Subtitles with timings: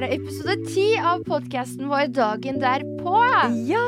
[0.00, 3.16] Er det episode ti av podkasten vår Dagen derpå.
[3.68, 3.82] Ja!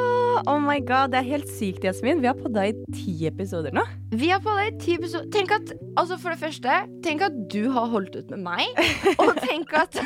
[0.50, 2.20] Oh my god, det er helt sykt, Jasmin.
[2.20, 3.84] Vi har podda i ti episoder nå.
[4.12, 5.30] Vi har på deg ti episoder.
[5.32, 8.82] Tenk at, altså For det første, tenk at du har holdt ut med meg.
[9.14, 9.96] Og tenk at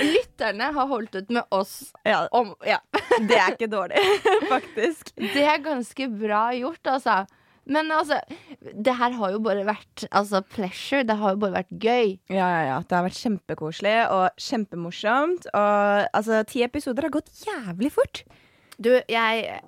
[0.00, 1.92] lytterne har holdt ut med oss.
[2.08, 2.80] Ja, Om, ja.
[3.20, 4.00] Det er ikke dårlig,
[4.54, 5.12] faktisk.
[5.20, 7.22] Det er ganske bra gjort, altså.
[7.66, 8.18] Men altså,
[8.74, 11.04] det her har jo bare vært altså, pleasure.
[11.06, 12.16] Det har jo bare vært gøy.
[12.32, 12.78] Ja, ja, ja.
[12.82, 15.46] Det har vært kjempekoselig og kjempemorsomt.
[15.54, 18.24] Og altså, ti episoder har gått jævlig fort.
[18.82, 19.60] Du, jeg,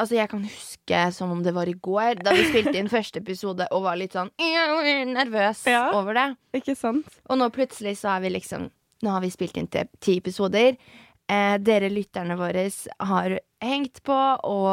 [0.00, 3.20] altså jeg kan huske som om det var i går, da vi spilte inn første
[3.20, 4.30] episode og var litt sånn
[5.12, 5.90] nervøs Ja.
[5.98, 6.28] over det.
[6.56, 7.10] Ikke sant?
[7.28, 8.70] Og nå plutselig så er vi liksom
[9.02, 10.76] Nå har vi spilt inn ti episoder.
[11.32, 12.66] Eh, dere lytterne våre
[13.08, 14.72] har hengt på, og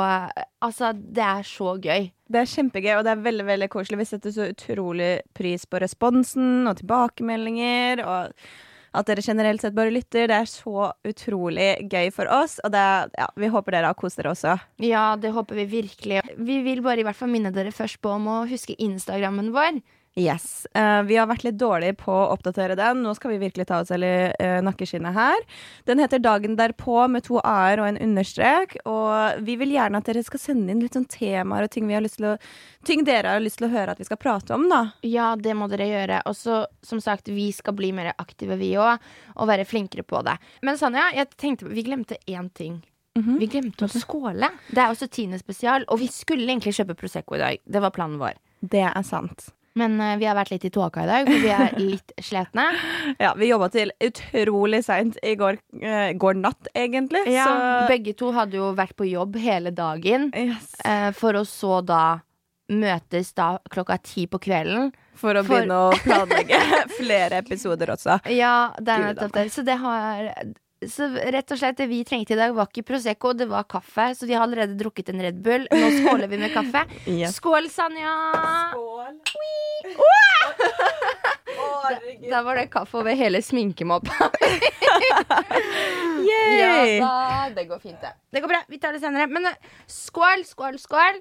[0.65, 2.09] altså, det er så gøy.
[2.29, 3.99] Det er kjempegøy, og det er veldig veldig koselig.
[4.01, 8.03] Vi setter så utrolig pris på responsen og tilbakemeldinger.
[8.05, 8.33] Og
[8.89, 10.27] at dere generelt sett bare lytter.
[10.29, 12.57] Det er så utrolig gøy for oss.
[12.65, 12.85] Og det,
[13.17, 14.57] ja, vi håper dere har kost dere også.
[14.83, 16.23] Ja, det håper vi virkelig.
[16.37, 19.81] Vi vil bare i hvert fall minne dere først på om å huske Instagrammen vår.
[20.17, 20.67] Yes.
[20.77, 23.03] Uh, vi har vært litt dårlige på å oppdatere den.
[23.05, 25.45] Nå skal vi virkelig ta oss selv i uh, nakkeskinnet her.
[25.87, 28.75] Den heter Dagen derpå med to a-er og en understrek.
[28.89, 32.35] Og vi vil gjerne at dere skal sende inn litt sånn temaer og ting, å,
[32.87, 34.81] ting dere har lyst til å høre at vi skal prate om, da.
[35.05, 36.23] Ja, det må dere gjøre.
[36.29, 38.99] Og så, som sagt, vi skal bli mer aktive, vi òg,
[39.37, 40.35] og være flinkere på det.
[40.65, 42.81] Men Sanja, jeg tenkte Vi glemte én ting.
[43.39, 44.47] Vi glemte å skåle.
[44.71, 47.63] Det er også tiende spesial, og vi skulle egentlig kjøpe Prosecco i dag.
[47.65, 48.37] Det var planen vår.
[48.59, 49.49] Det er sant.
[49.77, 52.65] Men eh, vi har vært litt i tåka i dag, for vi er litt slitne.
[53.21, 57.21] Ja, vi jobba til utrolig seint i går, uh, går natt, egentlig.
[57.33, 60.73] Ja, Så begge to hadde jo vært på jobb hele dagen, yes.
[60.85, 62.19] uh, for å så da
[62.69, 64.91] møtes da klokka ti på kvelden.
[65.19, 66.59] For å For- begynne å planlegge
[66.99, 68.19] flere episoder også.
[68.31, 69.47] Ja, det er nettopp det.
[69.53, 70.29] Så det har
[70.87, 74.13] så rett og slett det vi trengte i dag, var ikke Prosecco, det var kaffe.
[74.15, 75.65] Så vi har allerede drukket en Red Bull.
[75.71, 76.85] Nå skåler vi med kaffe.
[77.09, 77.35] Yes.
[77.39, 78.13] Skål, Sanja!
[78.71, 79.17] Skål.
[82.29, 84.29] Da var det kaffe over hele sminkemoppa.
[86.29, 88.11] Ja da, det går fint, det.
[88.31, 88.59] Det går bra.
[88.69, 89.27] Vi tar det senere.
[89.31, 89.55] Men eh,
[89.87, 91.19] skål, skål, skål.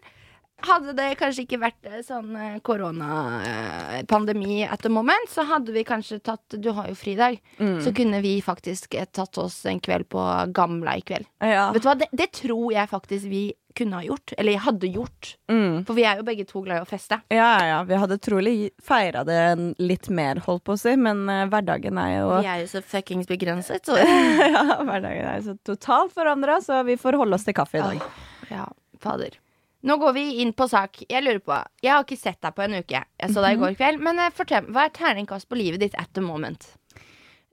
[0.66, 5.84] Hadde det kanskje ikke vært eh, sånn eh, koronapandemi at the moment, så hadde vi
[5.86, 7.38] kanskje tatt Du har jo fridag.
[7.60, 7.78] Mm.
[7.84, 10.24] Så kunne vi faktisk eh, tatt oss en kveld på
[10.54, 11.26] Gamla i kveld.
[11.38, 11.70] Ja.
[11.74, 13.44] Vet du hva, det, det tror jeg faktisk vi
[13.78, 14.34] kunne ha gjort.
[14.34, 15.36] Eller hadde gjort.
[15.46, 15.84] Mm.
[15.86, 17.20] For vi er jo begge to glad i å feste.
[17.30, 19.40] Ja, ja, vi hadde trolig feira det
[19.78, 22.82] litt mer, holdt på å si, men uh, hverdagen er jo Vi er jo så
[22.82, 23.86] fuckings begrenset.
[23.86, 23.94] Så.
[24.48, 27.84] Ja, hverdagen er jo så totalt forandra, så vi får holde oss til kaffe i
[27.84, 28.08] dag.
[28.50, 28.66] Ja,
[29.02, 29.38] fader.
[29.86, 31.02] Nå går vi inn på sak.
[31.08, 33.04] Jeg lurer på Jeg har ikke sett deg på en uke.
[33.20, 34.00] Jeg så deg i går kveld.
[34.02, 36.66] Men eh, fortell, hva er terningkast på livet ditt at the moment?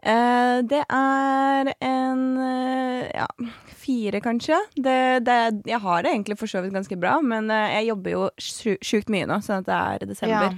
[0.06, 3.28] Eh, det er en eh, ja,
[3.86, 4.58] fire, kanskje.
[4.76, 5.38] Det, det,
[5.70, 8.82] jeg har det egentlig for så vidt ganske bra, men eh, jeg jobber jo sju-
[8.86, 10.58] sjukt mye nå, sånn at det er desember.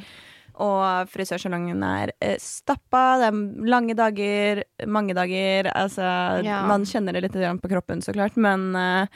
[0.64, 3.04] Og frisørsalongen er eh, stappa.
[3.22, 5.72] Det er lange dager, mange dager.
[5.74, 6.06] Altså,
[6.44, 6.64] Ja.
[6.68, 8.38] man kjenner det litt på kroppen, så klart.
[8.38, 9.08] Men eh,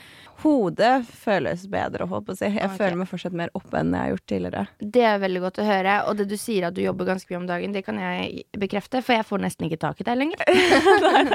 [0.44, 2.48] hodet føles bedre, holdt på å si.
[2.50, 2.78] Jeg okay.
[2.78, 4.64] føler meg fortsatt mer oppe enn jeg har gjort tidligere.
[4.98, 5.98] Det er veldig godt å høre.
[6.10, 9.04] Og det du sier at du jobber ganske mye om dagen, det kan jeg bekrefte,
[9.06, 10.46] for jeg får nesten ikke tak i deg lenger.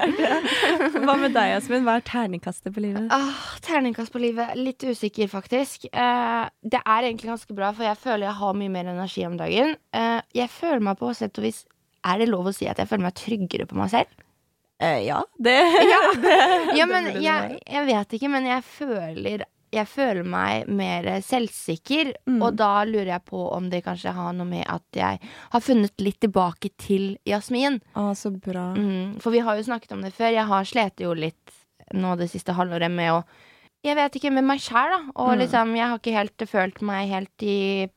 [1.06, 1.86] Hva med deg, Asmin?
[1.86, 3.06] Hva er terningkastet på livet?
[3.14, 4.54] Ah, terningkast på livet.
[4.58, 5.88] Litt usikker, faktisk.
[5.92, 9.38] Eh, det er egentlig ganske bra, for jeg føler jeg har mye mer energi om
[9.38, 9.76] dagen.
[9.96, 11.62] Eh, jeg føler meg på sett og vis
[12.04, 14.22] Er det lov å si at jeg føler meg tryggere på meg selv?
[14.78, 15.56] Eh, ja, det,
[15.88, 16.00] Ja.
[16.78, 22.38] Ja, men jeg, jeg vet ikke, men jeg føler jeg føler meg mer selvsikker, Mm.
[22.46, 25.18] og da lurer jeg på om det kanskje har noe med at jeg
[25.52, 27.80] har funnet litt tilbake til Jasmin.
[27.98, 28.70] Ah, så bra.
[28.78, 30.30] Mm, for vi har jo snakket om det før.
[30.32, 31.52] Jeg har slitt jo litt
[31.92, 33.24] nå det siste halvåret med å
[33.84, 35.00] Jeg vet ikke, med meg sjæl, da.
[35.14, 35.38] Og Mm.
[35.42, 37.90] liksom, jeg har ikke helt følt meg helt i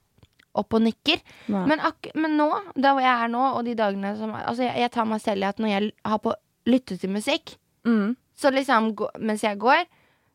[0.56, 1.22] opp og nikker.
[1.48, 4.76] Men, ak men nå, da hvor jeg er nå, og de dagene som Altså, jeg,
[4.82, 6.34] jeg tar meg selv i at når jeg har på
[6.68, 7.56] lyttet til musikk,
[7.88, 8.16] Mm.
[8.36, 8.90] så liksom
[9.24, 9.86] mens jeg går,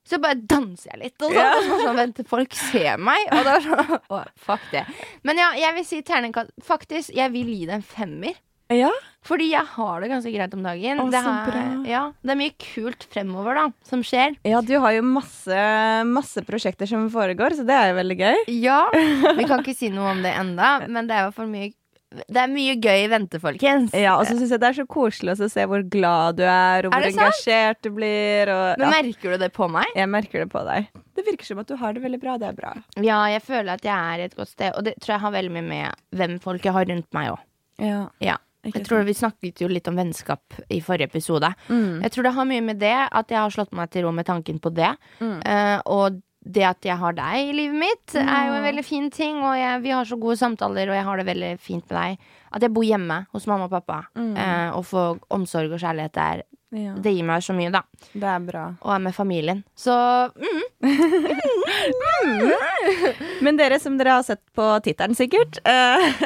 [0.04, 1.22] så bare danser jeg litt.
[1.22, 1.60] Og sånn, Yeah.
[1.68, 3.26] sånn, sånn venter folk ser meg.
[3.32, 4.86] Og da sånn Fuck det.
[5.22, 8.34] Men ja, jeg vil si terningkast Faktisk, jeg vil gi det en femmer.
[8.72, 8.90] Ja.
[9.24, 11.00] Fordi jeg har det ganske greit om dagen.
[11.00, 14.36] Å, det, er, ja, det er mye kult fremover, da, som skjer.
[14.44, 15.60] ja, du har jo masse,
[16.08, 18.42] masse prosjekter som foregår, så det er jo veldig gøy.
[18.60, 18.82] Ja,
[19.38, 21.72] Vi kan ikke si noe om det enda, men det er jo for mye
[22.14, 23.90] det er mye gøy i vente, folkens.
[23.98, 26.86] Ja, og så syns jeg det er så koselig å se hvor glad du er,
[26.86, 28.52] og hvor er engasjert du blir.
[28.54, 29.88] Og, Men merker du det på meg?
[29.98, 30.86] Jeg merker det på deg.
[31.18, 32.36] Det virker som at du har det veldig bra.
[32.38, 32.70] Det er bra.
[33.02, 35.54] Ja, jeg føler at jeg er et godt sted, og det tror jeg har veldig
[35.56, 37.42] mye med hvem folk jeg har rundt meg òg.
[37.82, 38.38] Ja, Ja.
[38.64, 41.50] Ikke Jeg tror Vi snakket jo litt om vennskap i forrige episode.
[41.68, 42.02] Mm.
[42.02, 44.26] Jeg tror det har mye med det at jeg har slått meg til ro med
[44.26, 44.94] tanken på det.
[45.20, 45.40] Mm.
[45.44, 49.06] Uh, og det at jeg har deg i livet mitt, er jo en veldig fin
[49.10, 49.38] ting.
[49.40, 52.26] Og jeg, vi har så gode samtaler, og jeg har det veldig fint med deg.
[52.52, 54.34] At jeg bor hjemme hos mamma og pappa Mm.
[54.36, 56.42] uh, og får omsorg og kjærlighet der,
[56.74, 57.84] Ja, det gir meg så mye, da.
[58.12, 58.64] det er bra.
[58.82, 59.60] Og er med familien.
[59.78, 59.94] Så
[60.34, 60.62] mm,
[63.44, 66.22] Men dere, som dere har sett på tittelen sikkert, eh,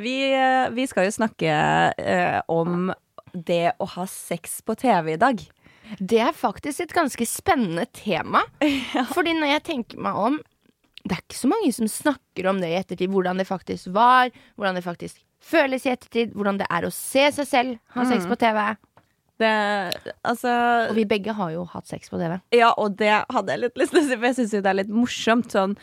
[0.00, 1.54] vi, eh, vi skal jo snakke
[1.94, 2.92] eh, om
[3.32, 5.42] det å ha sex på TV i dag.
[5.98, 8.42] det er faktisk et ganske spennende tema.
[9.14, 10.40] Fordi når jeg tenker meg om
[11.00, 13.08] Det er ikke så mange som snakker om det i ettertid.
[13.08, 14.28] Hvordan det faktisk var.
[14.54, 16.34] Hvordan det faktisk føles i ettertid.
[16.36, 18.60] Hvordan det er å se seg selv ha sex på TV.
[19.40, 19.50] Det,
[20.28, 20.52] altså
[20.90, 22.36] Og vi begge har jo hatt sex på TV.
[22.52, 24.72] Ja, og det hadde jeg litt lyst til å si, for jeg syns jo det
[24.72, 25.48] er litt morsomt.
[25.56, 25.76] Sånn,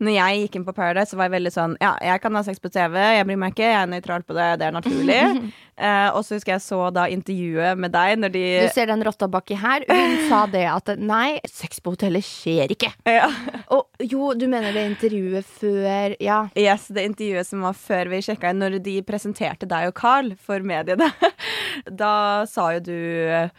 [0.00, 2.42] når jeg gikk inn på Paradise, så var jeg veldig sånn Ja, jeg kan ha
[2.46, 5.18] sex på TV, jeg bryr meg ikke, jeg er nøytral på det, det er naturlig.
[5.84, 9.04] eh, og så husker jeg så da intervjuet med deg når de Du ser den
[9.04, 9.84] rotta baki her.
[9.90, 12.92] Hun sa det at nei, sex på hotellet skjer ikke.
[13.20, 13.28] ja.
[13.76, 16.42] Og jo, du mener det intervjuet før Ja.
[16.58, 20.32] Yes, det intervjuet som var før vi sjekka inn, når de presenterte deg og Carl
[20.40, 21.12] for mediene.
[22.02, 23.50] da sa jo du eh,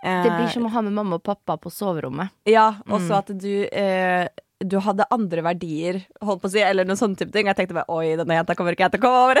[0.00, 2.32] Det blir som å ha med mamma og pappa på soverommet.
[2.48, 4.30] Ja, og så at du eh,
[4.60, 7.48] du hadde andre verdier, holdt på å si, eller noen sånne type ting.
[7.48, 9.40] Jeg tenkte bare oi, denne jenta kommer ikke jeg til å komme over.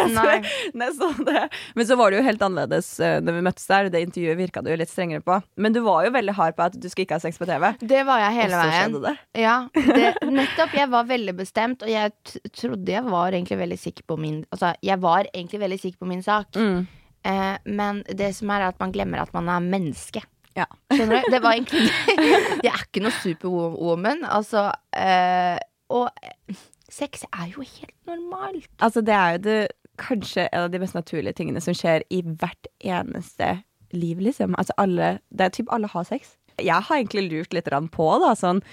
[1.76, 3.90] Men så var det jo helt annerledes uh, når vi møttes der.
[3.92, 5.36] Det intervjuet virka du jo litt strengere på.
[5.60, 7.68] Men du var jo veldig hard på at du skulle ikke ha sex på TV.
[7.84, 8.80] Det var jeg hele og så veien.
[8.80, 9.42] skjedde det.
[9.44, 10.78] Ja, det, nettopp.
[10.80, 14.72] Jeg var veldig bestemt, og jeg trodde jeg var egentlig veldig sikker på min Altså,
[14.82, 16.56] jeg var egentlig veldig sikker på min sak.
[16.56, 16.88] Mm.
[17.28, 20.24] Eh, men det som er at man glemmer at man er menneske.
[20.58, 20.66] Ja.
[20.90, 21.30] Skjønner du?
[21.32, 21.86] Det var egentlig
[22.66, 24.24] Jeg er ikke noe superwoman.
[24.26, 25.58] Altså eh,
[25.92, 28.70] Og eh, sex er jo helt normalt.
[28.82, 29.58] Altså, det er jo det,
[30.00, 33.60] kanskje en av de mest naturlige tingene som skjer i hvert eneste
[33.94, 34.54] liv, liksom.
[34.58, 36.36] Altså alle Det er typ alle har sex.
[36.60, 38.64] Jeg har egentlig lurt litt på, da, sånn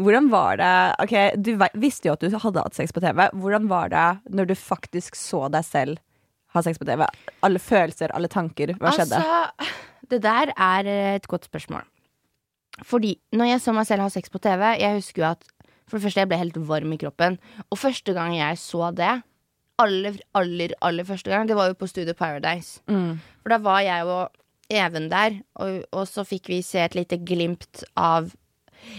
[0.00, 0.74] hvordan var det
[1.04, 3.26] Ok, du visste jo at du hadde hatt sex på TV.
[3.36, 6.00] Hvordan var det når du faktisk så deg selv
[6.52, 7.06] ha sex på TV?
[7.46, 8.74] Alle følelser, alle tanker.
[8.80, 9.18] Hva skjedde?
[9.18, 9.72] Altså,
[10.10, 11.86] det der er et godt spørsmål.
[12.88, 15.44] Fordi når jeg så meg selv ha sex på TV, jeg husker jo at
[15.88, 17.38] for det første jeg ble helt varm i kroppen.
[17.68, 19.14] Og første gang jeg så det,
[19.82, 22.80] aller, aller, aller første gang, det var jo på Studio Paradise.
[22.88, 23.18] Mm.
[23.42, 24.38] For da var jeg og
[24.72, 28.30] Even der, og, og så fikk vi se et lite glimt av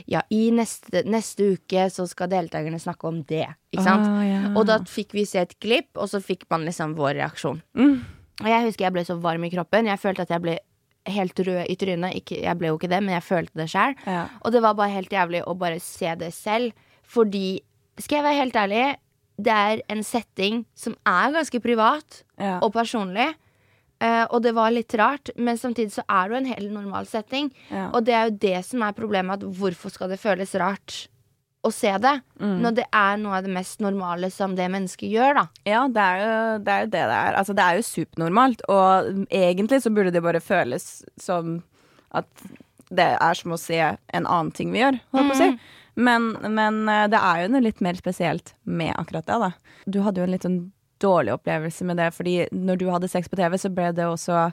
[0.09, 4.07] Ja, i neste, neste uke så skal deltakerne snakke om det, ikke sant?
[4.07, 4.41] Ah, ja.
[4.57, 7.61] Og da fikk vi se et klipp, og så fikk man liksom vår reaksjon.
[7.77, 7.97] Mm.
[8.41, 9.89] Og jeg husker jeg ble så varm i kroppen.
[9.91, 10.57] Jeg følte at jeg ble
[11.13, 12.15] helt rød i trynet.
[12.21, 13.95] Ikke, jeg ble jo ikke det, men jeg følte det sjæl.
[14.07, 14.23] Ja.
[14.41, 16.71] Og det var bare helt jævlig å bare se det selv.
[17.03, 17.59] Fordi,
[17.99, 18.83] skal jeg være helt ærlig,
[19.43, 22.59] det er en setting som er ganske privat Ja.
[22.61, 23.33] og personlig.
[24.03, 27.07] Eh, og det var litt rart, men samtidig så er det jo en helt normal
[27.07, 27.49] setting.
[27.69, 27.87] Ja.
[27.95, 31.05] Og det er jo det som er problemet, at hvorfor skal det føles rart
[31.63, 32.17] å se det?
[32.41, 32.57] Mm.
[32.65, 35.45] Når det er noe av det mest normale som det mennesket gjør, da.
[35.69, 36.33] Ja, det er, jo,
[36.65, 37.39] det er jo det det er.
[37.39, 38.65] Altså, det er jo supernormalt.
[38.73, 40.89] Og egentlig så burde det bare føles
[41.21, 41.61] som
[42.13, 42.27] at
[42.93, 45.49] det er som å se en annen ting vi gjør, holdt på å si.
[45.93, 49.79] Men, men eh, det er jo noe litt mer spesielt med akkurat det, da.
[49.85, 50.61] Du hadde jo en litt sånn
[51.03, 54.47] dårlig opplevelse med det, fordi når du hadde sex på TV, så ble det også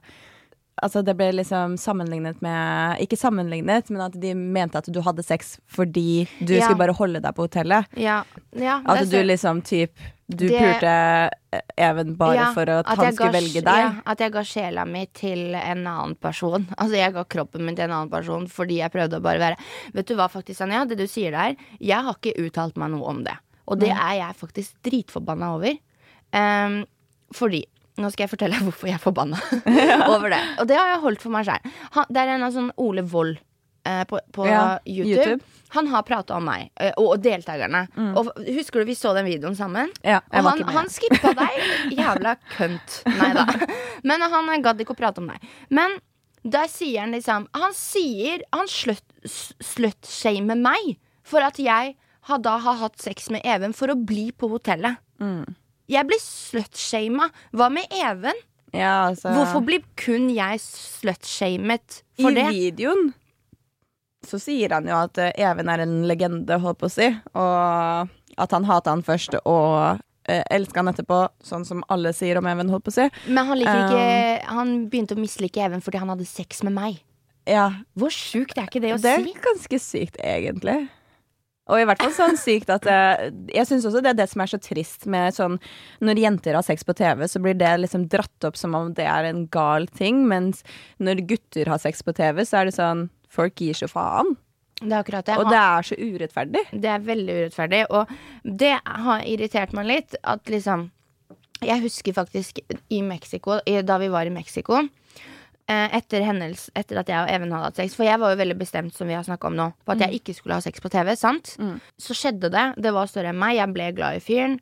[0.81, 5.21] Altså, det ble liksom sammenlignet med Ikke sammenlignet, men at de mente at du hadde
[5.27, 6.63] sex fordi du Ja.
[6.65, 7.85] skulle bare holde deg på hotellet.
[8.01, 8.23] Ja,
[8.57, 9.93] ja At du liksom typ
[10.31, 10.95] Du Det- pulte
[11.77, 14.01] Even bare for at, at han skulle ga- velge deg.
[14.07, 16.65] At jeg ga sjela mi til en annen person.
[16.79, 19.57] Altså jeg ga kroppen min til en annen person fordi jeg prøvde å bare være
[19.93, 23.05] Vet du hva, faktisk, Anja, det du sier der, jeg har ikke uttalt meg noe
[23.11, 23.37] om det.
[23.69, 25.77] Og det er jeg faktisk dritforbanna over.
[26.37, 26.83] Ehm,
[27.35, 27.65] fordi
[28.01, 29.39] nå skal jeg fortelle hvorfor jeg er forbanna
[30.15, 30.43] over det.
[30.63, 31.63] Og det har jeg holdt for meg sjæl.
[32.09, 33.37] Det er en av sånn Ole Wold
[33.87, 35.17] eh, på, på Ja, YouTube.
[35.17, 35.57] YouTube.
[35.71, 37.85] Han har prata om meg eh, og, og deltakerne.
[38.19, 39.93] Og Husker du vi så den videoen sammen?
[40.03, 41.61] Ja, Og han, han skippa deg.
[41.95, 43.03] Jævla kønt.
[43.07, 43.45] Nei da.
[44.03, 45.45] Men han gadd ikke å prate om deg.
[45.71, 46.01] Men
[46.43, 51.95] der sier han liksom Han sier Han slutshamer meg for at jeg
[52.31, 54.99] har da har hatt sex med Even for å bli på hotellet.
[55.21, 55.45] Mm.
[55.91, 57.31] Jeg blir slutshama.
[57.57, 58.39] Hva med Even?
[58.71, 62.45] Ja, altså, Hvorfor blir kun jeg slutshamet I det?
[62.47, 63.11] I videoen
[64.27, 68.11] så sier han jo at eh, Even er en legende, holdt på å si, og
[68.41, 72.49] at han hata han først, og uh, elska han etterpå, sånn som alle sier om
[72.51, 73.07] Even, holdt på å si.
[73.33, 74.05] Men han, ikke,
[74.53, 77.01] han begynte å mislike Even fordi han hadde sex med meg.
[77.49, 79.35] Ja, Hvor sjukt er ikke det å det er si?
[79.49, 80.83] ganske sykt, egentlig.
[81.71, 84.43] Og i hvert fall sånn sykt at eh, Jeg syns også det er det som
[84.43, 85.59] er så trist med sånn
[86.03, 89.07] Når jenter har sex på TV, så blir det liksom dratt opp som om det
[89.07, 90.65] er en gal ting, mens
[90.99, 94.33] når gutter har sex på TV, så er det sånn Folk gir så faen.
[94.81, 95.37] Det er akkurat det.
[95.39, 96.63] Og det er så urettferdig.
[96.73, 98.11] Det er veldig urettferdig, og
[98.43, 100.17] det har irritert meg litt.
[100.27, 100.89] At liksom
[101.63, 104.81] Jeg husker faktisk i Mexico, da vi var i Mexico
[105.71, 108.57] etter, hendels, etter at jeg og Even hadde hatt sex, for jeg var jo veldig
[108.59, 111.15] bestemt som vi har om nå, på at jeg ikke skulle ha sex på TV.
[111.17, 111.55] sant?
[111.99, 112.67] Så skjedde det.
[112.83, 113.57] Det var større enn meg.
[113.59, 114.59] Jeg ble glad i fyren.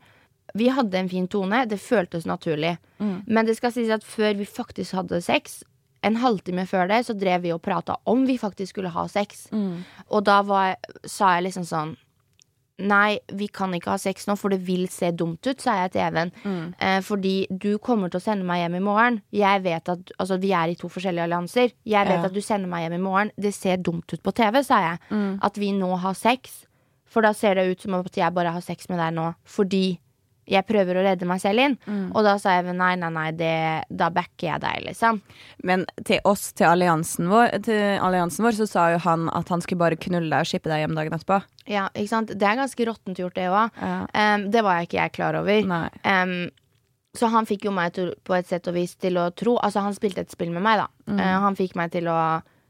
[0.55, 1.67] Vi hadde en fin tone.
[1.69, 2.77] Det føltes naturlig.
[3.27, 5.63] Men det skal sies at før vi faktisk hadde sex,
[6.03, 9.49] en halvtime før det, så drev vi og prata om vi faktisk skulle ha sex.
[10.11, 11.97] Og da var, sa jeg liksom sånn
[12.79, 15.93] Nei, vi kan ikke ha sex nå, for det vil se dumt ut, sa jeg
[15.97, 16.31] til Even.
[16.79, 19.21] Eh, fordi du kommer til å sende meg hjem i morgen.
[19.35, 21.73] Jeg vet at, altså Vi er i to forskjellige allianser.
[21.85, 22.25] Jeg vet Ja.
[22.27, 23.31] at du sender meg hjem i morgen.
[23.37, 24.99] Det ser dumt ut på TV, sa jeg.
[25.43, 26.67] At vi nå har sex.
[27.07, 29.99] For da ser det ut som at jeg bare har sex med deg nå fordi
[30.49, 31.77] jeg prøver å redde meg selv inn.
[32.17, 33.55] Og da sa jeg nei, nei, nei, det,
[33.89, 35.21] da backer jeg deg, liksom.
[35.69, 39.65] Men til oss, til alliansen vår, til alliansen vår, så sa jo han at han
[39.65, 41.43] skulle bare knulle deg og shippe deg hjem dagen etterpå.
[41.69, 42.33] Ja, ikke sant?
[42.33, 43.77] Det er ganske råttent gjort, det òg.
[43.83, 44.39] Ja.
[44.49, 45.75] det var jeg ikke jeg klar over.
[46.09, 46.39] Em,
[47.19, 49.83] så han fikk jo meg til, på et sett og vis til å tro Altså,
[49.85, 50.89] han spilte et spill med meg, da.
[51.17, 52.19] Eh, han fikk meg til å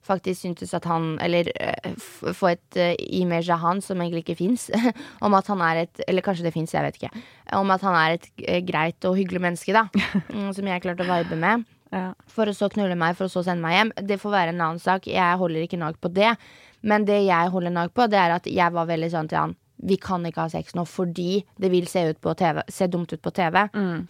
[0.07, 1.95] faktisk syntes at han Eller eh,
[2.35, 4.69] få et uh, image av han som egentlig ikke fins.
[5.25, 7.25] om at han er et Eller kanskje det fins, jeg vet ikke.
[7.59, 9.89] Om at han er et eh, greit og hyggelig menneske, da.
[10.39, 11.65] Mm, som jeg klarte å vibe med.
[11.93, 12.13] Ja.
[12.31, 13.93] For å så knulle meg, for å så sende meg hjem.
[14.11, 15.09] Det får være en annen sak.
[15.09, 16.35] Jeg holder ikke nag på det.
[16.83, 19.57] Men det jeg holder nag på, det er at jeg var veldig sånn til han
[19.79, 23.13] vi kan ikke ha sex nå fordi det vil se, ut på TV, se dumt
[23.15, 23.61] ut på TV.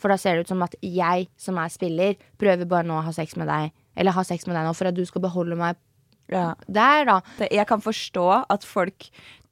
[0.01, 3.05] For da ser det ut som at jeg som er spiller, prøver bare nå å
[3.05, 3.75] ha sex med deg.
[3.99, 5.79] Eller ha sex med deg nå for at du skal beholde meg
[6.29, 6.53] Ja.
[6.69, 7.21] der, da.
[7.49, 9.09] Jeg kan forstå at folk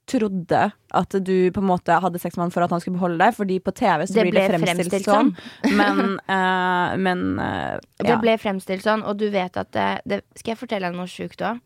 [0.06, 3.18] trodde at du på en måte hadde sex med han for at han skulle beholde
[3.18, 5.32] deg, fordi på TV så Det blir det fremstilt, fremstilt sånn.
[5.74, 10.54] Men, uh, men eh, Det ble fremstilt sånn, og du vet at det, det Skal
[10.54, 11.58] jeg fortelle deg noe sjukt òg?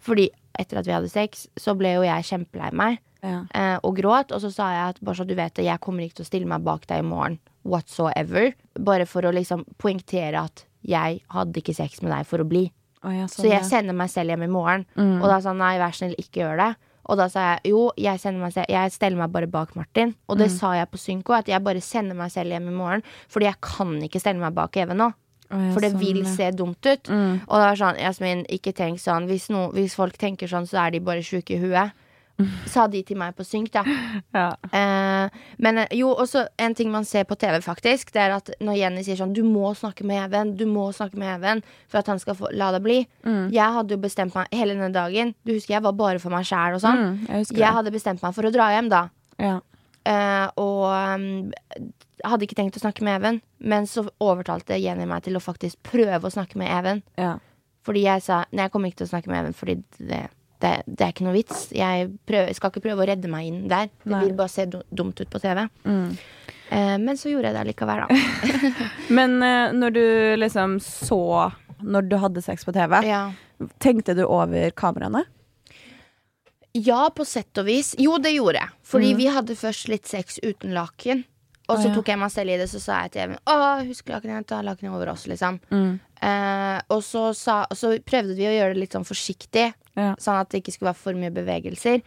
[0.00, 3.00] Fordi etter at vi hadde sex, så ble jo jeg kjempelei meg.
[3.22, 3.44] Ja.
[3.54, 4.32] eh, og gråt.
[4.34, 6.30] Og så sa jeg at bare så du vet det, jeg kommer ikke til å
[6.32, 8.50] stille meg bak deg i morgen whatsoever.
[8.78, 12.66] Bare for å liksom poengtere at jeg hadde ikke sex med deg for å bli.
[13.02, 13.66] Oh, ja, Så sånn, jeg ja.
[13.66, 14.86] sender meg selv hjem i morgen.
[14.96, 16.72] Og da sa han nei, vær snill, ikke gjør det.
[17.10, 20.12] Og da sa jeg jo, jeg, meg selv, jeg steller meg bare bak Martin.
[20.30, 23.02] Og det sa jeg på synko, at jeg bare sender meg selv hjem i morgen.
[23.32, 25.10] Fordi jeg kan ikke stelle meg bak Even nå.
[25.52, 26.30] Oh, ja, For det sånn, vil ja.
[26.32, 27.10] se dumt ut.
[27.10, 29.26] Og det var sånn, Jasmin, ikke tenk sånn.
[29.28, 31.92] Hvis, no, hvis folk tenker sånn, så er de bare sjuke i huet.
[32.70, 33.84] Sa de til meg på synk, da.
[34.32, 34.48] Ja.
[34.72, 38.48] Eh, men eh, jo, også en ting man ser på TV, faktisk, det er at
[38.64, 42.00] når Jenny sier sånn Du må snakke med Even, du må snakke med Even for
[42.00, 43.02] at han skal få, la det bli.
[43.52, 45.34] Jeg hadde jo bestemt meg hele denne dagen.
[45.44, 47.02] Du husker jeg var bare for meg sjæl og sånn.
[47.02, 49.04] Mm, jeg jeg hadde bestemt meg for å dra hjem da.
[49.42, 49.58] Ja.
[50.08, 51.92] Eh, og um,
[52.26, 53.40] hadde ikke tenkt å snakke med Even.
[53.62, 57.02] Men så overtalte Jenny meg til å faktisk prøve å snakke med Even.
[57.20, 57.36] Ja.
[57.86, 60.24] Fordi jeg sa nei, jeg kommer ikke til å snakke med Even, fordi det,
[60.62, 61.66] det, det er ikke noe vits.
[61.74, 63.90] Jeg, prøver, jeg skal ikke prøve å redde meg inn der.
[64.04, 65.64] Det vil bare se dumt ut på TV.
[65.84, 66.08] Mm.
[66.72, 68.56] Eh, men så gjorde jeg det likevel, da.
[69.18, 70.04] Men eh, når du
[70.40, 71.50] liksom så
[71.82, 73.26] Når du hadde sex på TV, ja.
[73.82, 75.24] tenkte du over kameraene?
[76.72, 77.92] ja, på sett og vis.
[78.00, 78.74] Jo, det gjorde jeg.
[78.88, 81.24] Fordi vi hadde først litt sex uten laken.
[81.68, 81.94] Og så ah, ja.
[81.94, 84.58] tok jeg meg selv i det, så sa jeg til Even Å, husk lakenet, ta
[84.66, 85.60] lakenet over oss, liksom.
[85.70, 89.68] Eh, og så, sa, så prøvde vi å gjøre det litt sånn forsiktig.
[89.98, 90.14] Ja.
[90.16, 92.00] Sånn at det ikke skulle være for mye bevegelser.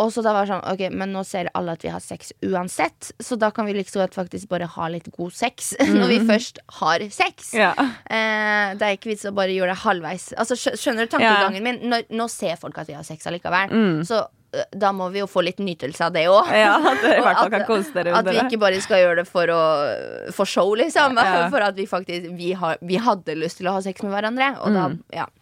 [0.00, 2.32] Og så da var det sånn, ok, men nå ser alle at vi har sex
[2.42, 3.10] uansett.
[3.20, 7.04] Så da kan vi liksom faktisk bare ha litt god sex når vi først har
[7.12, 7.52] sex.
[7.58, 7.74] Ja.
[8.08, 10.30] Eh, det er ikke vits å bare gjøre det halvveis.
[10.40, 11.78] Altså, skjønner du tankegangen min?
[11.92, 13.72] Når, nå ser folk at vi har sex allikevel.
[14.08, 14.22] Så
[14.56, 16.48] øh, da må vi jo få litt nytelse av det òg.
[16.56, 17.04] Ja, at
[17.44, 17.68] at-
[18.16, 19.60] At vi ikke bare skal gjøre det for, å,
[20.32, 21.18] for show, liksom.
[21.20, 21.48] Ja.
[21.52, 24.54] For at vi faktisk vi, har, vi hadde lyst til å ha sex med hverandre.
[24.64, 25.02] Og da, Mm.
[25.12, 25.37] ja prø-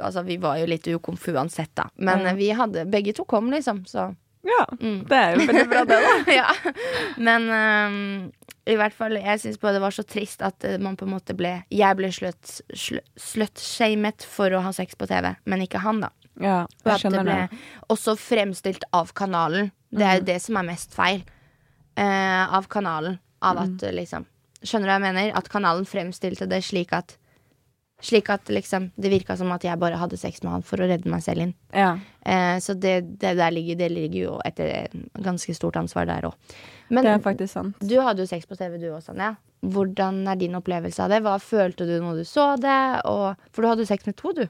[0.00, 1.88] Altså, vi var jo litt ukomf uansett, da.
[1.96, 3.84] Men eh, vi hadde Begge to kom, liksom.
[3.86, 4.14] Så
[4.44, 5.04] Ja, Mm.
[5.08, 6.14] det er jo veldig bra, det, da.
[6.40, 6.50] ja.
[7.16, 8.32] Men um,
[8.68, 11.12] i hvert fall, jeg syns bare det var så trist at øh, man på en
[11.14, 16.00] måte ble Jeg ble slutshamet sl- for å ha sex på TV, men ikke han,
[16.04, 16.10] da.
[16.40, 17.40] Ja, jeg skjønner det.
[17.52, 17.58] Mm.
[17.94, 19.70] også fremstilt av kanalen.
[19.94, 21.20] Det er jo det som er mest feil.
[21.98, 23.18] Uh, av kanalen.
[23.44, 23.62] Av Mm.
[23.76, 24.24] at eh, liksom
[24.64, 25.32] Skjønner du hva jeg mener?
[25.36, 27.18] At kanalen fremstilte det slik at
[28.04, 30.88] Slik at liksom, det virka som at jeg bare hadde sex med han for å
[30.90, 31.54] redde meg selv inn.
[31.72, 31.94] Ja.
[32.20, 34.60] Eh, så det, det der ligger, det ligger jo et
[35.24, 36.36] ganske stort ansvar der òg.
[36.92, 37.80] Men Det er faktisk sant.
[37.80, 39.34] du hadde jo sex på TV, du også, Sanja.
[39.64, 41.22] Hvordan er din opplevelse av det?
[41.24, 42.80] Hva følte du når du så det?
[43.08, 44.44] Og, for du hadde jo sex med to, du.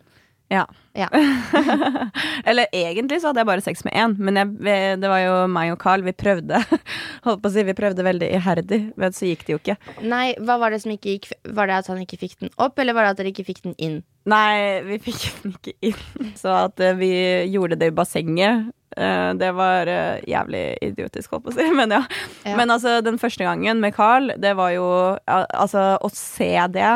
[0.52, 0.66] Ja.
[0.94, 1.08] Ja.
[2.44, 5.72] Eller egentlig så hadde jeg bare sex med én, men jeg, det var jo meg
[5.72, 6.04] og Carl.
[6.06, 6.60] Vi prøvde
[7.24, 9.78] Holdt på å si, vi prøvde veldig iherdig, men så gikk det jo ikke.
[10.04, 11.30] Nei, hva var det som ikke gikk?
[11.56, 13.64] Var det at han ikke fikk den opp, eller var det at dere ikke fikk
[13.64, 13.98] den inn?
[14.30, 16.30] Nei, vi fikk den ikke inn.
[16.38, 17.10] Så at eh, vi
[17.50, 21.66] gjorde det i bassenget, eh, det var eh, jævlig idiotisk, holdt på å si.
[21.74, 22.04] Men ja.
[22.44, 22.54] Ja.
[22.60, 24.86] Men altså, den første gangen med Carl, det var jo
[25.24, 26.94] Altså, å se det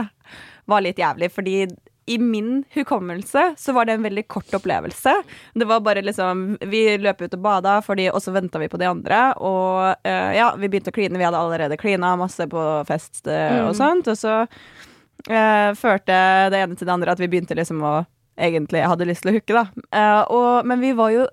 [0.69, 1.62] var litt jævlig, fordi
[2.08, 5.12] i min hukommelse så var det en veldig kort opplevelse.
[5.54, 8.80] Det var bare liksom Vi løp ut og bada, fordi, og så venta vi på
[8.80, 9.20] de andre.
[9.36, 11.18] Og uh, ja, vi begynte å kline.
[11.20, 14.08] Vi hadde allerede klina masse på fest eh, og sånt.
[14.08, 16.16] Og så uh, førte
[16.52, 17.98] det ene til det andre at vi begynte liksom å
[18.38, 20.20] egentlig hadde lyst til å hooke, da.
[20.30, 21.24] Og, men vi var jo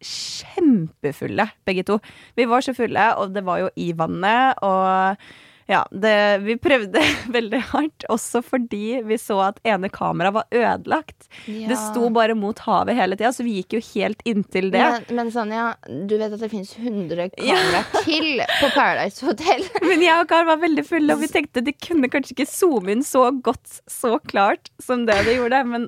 [0.00, 1.98] kjempefulle, begge to.
[2.38, 5.20] Vi var så fulle, og det var jo i vannet, og
[5.66, 7.00] ja, det, vi prøvde
[7.36, 11.28] veldig hardt, også fordi vi så at ene kameraet var ødelagt.
[11.46, 14.82] Det sto bare mot havet hele tida, så vi gikk jo helt inntil det.
[14.82, 19.64] Men, men Sanja, du vet at det finnes 100 kameraer til på Paradise Hotel.
[19.88, 22.92] Men jeg og Karl var veldig fulle, og vi tenkte de kunne kanskje ikke zoome
[22.94, 25.60] inn så godt, så klart, som det de gjorde.
[25.68, 25.86] Men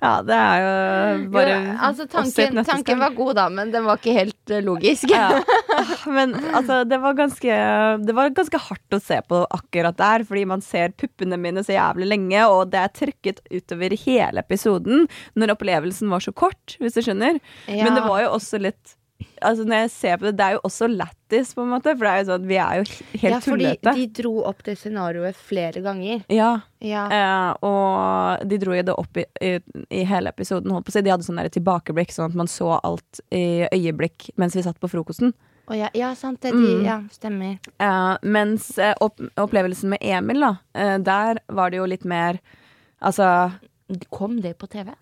[0.00, 4.00] ja, det er jo bare jo, altså, tanken, tanken var god, da, men den var
[4.00, 5.10] ikke helt eh, logisk.
[5.12, 5.42] Ja.
[6.16, 7.58] Men altså, det var ganske
[8.06, 11.76] Det var ganske hardt å se på akkurat der, fordi man ser puppene mine så
[11.76, 15.06] jævlig lenge, og det er trykket utover hele episoden
[15.38, 17.38] når opplevelsen var så kort, hvis du skjønner.
[17.68, 17.84] Ja.
[17.86, 18.96] Men det var jo også litt
[19.42, 21.92] Altså Når jeg ser på det, det er jo også lættis, på en måte.
[21.94, 22.86] For det er jo sånn, vi er jo
[23.22, 23.92] helt ja, tullete.
[23.94, 26.24] de dro opp det scenarioet flere ganger.
[26.32, 26.48] Ja,
[26.82, 27.04] Ja.
[27.06, 29.52] eh, og de dro jo det opp i, i,
[29.94, 30.74] i hele episoden.
[30.74, 31.04] Holdt på å si.
[31.06, 34.90] De hadde sånn tilbakeblikk, sånn at man så alt i øyeblikk mens vi satt på
[34.90, 35.34] frokosten.
[35.70, 36.52] Og ja, ja, sant det.
[36.52, 36.84] De, Mm.
[36.86, 37.58] Ja, stemmer.
[37.80, 42.40] Uh, mens eh, opp, opplevelsen med Emil, da, uh, der var det jo litt mer
[43.02, 43.50] Altså
[44.14, 44.92] Kom det på TV?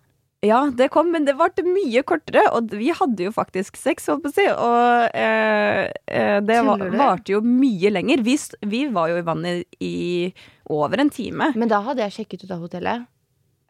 [0.40, 4.22] Ja, det kom, men det ble mye kortere, og vi hadde jo faktisk sex, holdt
[4.24, 8.22] på å si, og eh, det var, varte jo mye lenger.
[8.24, 10.32] Vi, vi var jo i vannet i
[10.64, 11.50] over en time.
[11.60, 13.04] Men da hadde jeg sjekket ut av hotellet.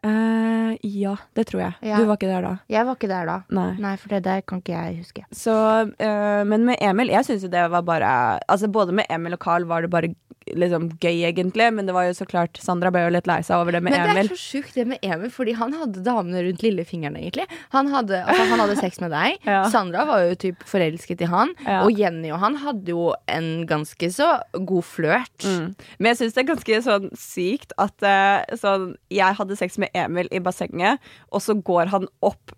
[0.03, 1.73] Eh, ja, det tror jeg.
[1.91, 1.99] Ja.
[2.01, 2.55] Du var ikke der da?
[2.71, 3.37] Jeg var ikke der da.
[3.53, 3.69] Nei.
[3.83, 5.25] Nei, for det der kan ikke jeg huske.
[5.35, 5.53] Så,
[5.91, 8.11] uh, men med Emil, jeg syns jo det var bare
[8.49, 10.13] Altså både med Emil og Carl var det bare
[10.49, 13.61] liksom gøy, egentlig, men det var jo så klart Sandra ble jo litt lei seg
[13.61, 14.31] over det med Men det Emil.
[14.31, 17.45] er så sjukt det med Emil, fordi han hadde damene rundt lillefingeren, egentlig.
[17.75, 19.37] Han hadde, altså, han hadde sex med deg.
[19.51, 19.65] Ja.
[19.67, 21.49] Sandra var jo typ forelsket i han.
[21.65, 21.81] Ja.
[21.83, 25.43] Og Jenny og han hadde jo en ganske så god flørt.
[25.43, 25.73] Mm.
[25.99, 29.90] Men jeg syns det er ganske sånn sykt at uh, sånn, jeg hadde sex med
[29.97, 30.99] Emil i bassenget,
[31.31, 32.55] og så går han opp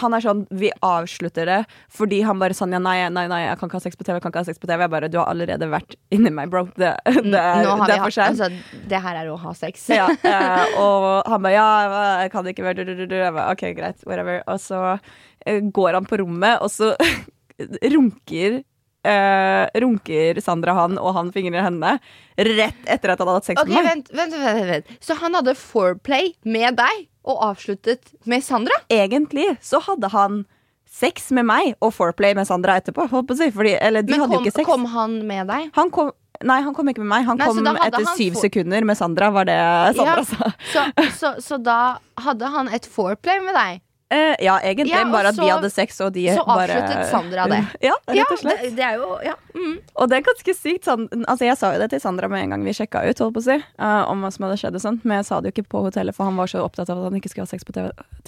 [0.00, 1.58] han er sånn, Vi avslutter det
[1.92, 4.16] fordi han bare sånn ja, nei, nei, nei, jeg kan ikke ha sex på TV.
[4.16, 6.48] jeg kan ikke ha sex på TV Jeg bare, Du har allerede vært inni meg,
[6.52, 6.64] bro.
[6.72, 8.40] Det, det, er, det er for sent.
[8.40, 8.48] altså,
[8.88, 9.84] det her er å ha sex.
[9.92, 11.68] ja, eh, og han bare ja,
[12.24, 12.64] jeg kan ikke.
[12.72, 14.40] Jeg bare, OK, greit, whatever.
[14.48, 14.82] Og så
[15.44, 16.94] eh, går han på rommet, og så
[17.94, 18.62] runker
[19.04, 21.96] eh, runker Sandra han, og han fingrer henne
[22.36, 23.90] rett etter at han hadde hatt sex okay, med meg.
[23.90, 24.96] vent, vent, vent, vent.
[25.04, 28.74] Så han hadde foreplay med deg, og avsluttet med Sandra?
[28.90, 30.40] Egentlig så hadde han
[30.92, 33.06] sex med meg og foreplay med Sandra etterpå.
[33.08, 35.70] Fordi, eller Men kom, kom han med deg?
[35.78, 36.10] Han kom,
[36.42, 37.24] nei, han kom ikke med meg.
[37.30, 39.56] Han Nei, kom etter han syv for- sekunder med Sandra, var det
[39.96, 40.24] Sandra Ja.
[40.24, 40.50] sa.
[40.72, 40.84] Så,
[41.20, 41.78] så, så da
[42.26, 43.80] hadde han et foreplay med deg?
[44.12, 44.92] Eh, ja, egentlig.
[44.92, 47.60] Ja, bare at vi hadde sex, og de så bare avsluttet Sandra det.
[47.80, 48.60] Ja, Ja, rett og slett.
[48.66, 49.36] det, det er jo ja.
[49.54, 49.76] mm.
[49.94, 50.84] Og det er ganske sykt.
[50.88, 53.38] Sånn, altså jeg sa jo det til Sandra med en gang vi sjekka ut, holdt
[53.38, 55.52] på å si, uh, om hva som hadde skjedd og sånt, men jeg sa det
[55.52, 57.52] jo ikke på hotellet, for han var så opptatt av at han ikke skulle ha
[57.54, 57.72] sex på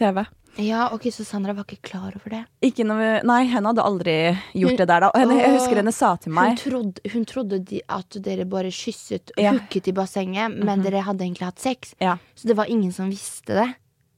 [0.00, 0.24] TV.
[0.62, 2.42] Ja, ok, så Sandra var ikke klar over det?
[2.62, 4.16] Ikke når vi, nei, henne hadde aldri
[4.54, 5.10] gjort det der, da.
[5.18, 8.70] Henne, jeg husker henne sa til Hun meg trodde, hun trodde de, at dere bare
[8.72, 9.52] kysset og Ja.
[9.56, 11.94] hooket i bassenget, men dere hadde egentlig hatt sex.
[12.00, 12.16] Ja.
[12.38, 13.70] Så det var ingen som visste det.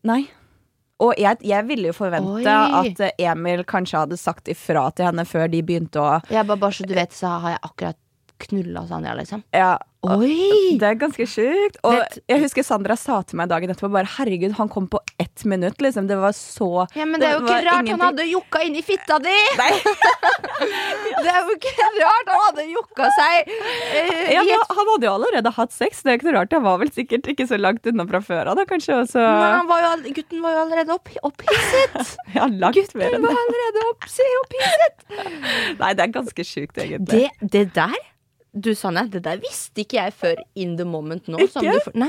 [0.07, 0.27] Nei.
[1.05, 2.81] Og jeg, jeg ville jo forvente Oi.
[2.81, 6.73] at Emil kanskje hadde sagt ifra til henne før de begynte å Jeg bare, bare
[6.79, 7.99] så du vet, så har jeg akkurat
[8.47, 9.43] knulla Sanja, liksom.
[9.57, 9.77] ja,
[10.15, 10.77] Oi!
[10.81, 11.77] Det er ganske sjukt.
[11.85, 15.01] Og Det- jeg husker Sandra sa til meg dagen etterpå bare herregud, han kom på
[15.19, 16.07] ett minutt, liksom.
[16.09, 18.83] Det var så Ja, men det er jo ikke rart han hadde jokka inn i
[18.83, 19.35] fitta di!
[19.59, 19.71] Nei.
[21.17, 25.13] Det er jo ikke rart han hadde jokka seg eh, Ja, et han hadde jo
[25.17, 26.53] allerede hatt sex, det er ikke noe rart.
[26.57, 28.99] Han var vel sikkert ikke så langt unna fra før av, da, kanskje.
[29.05, 29.21] Også...
[29.23, 32.17] Nei, han var all- gutten var jo allerede opp, opphisset.
[32.37, 34.05] Ja, langt mer Gutten var allerede opp,
[34.43, 35.07] opphisset.
[35.81, 37.31] Nei, det er ganske sjukt, egentlig.
[37.41, 37.97] Det, det der
[38.57, 41.43] Du, Sanne, det der visste ikke jeg før in the moment nå.
[41.53, 41.93] Som Ikke?
[42.01, 42.09] nei,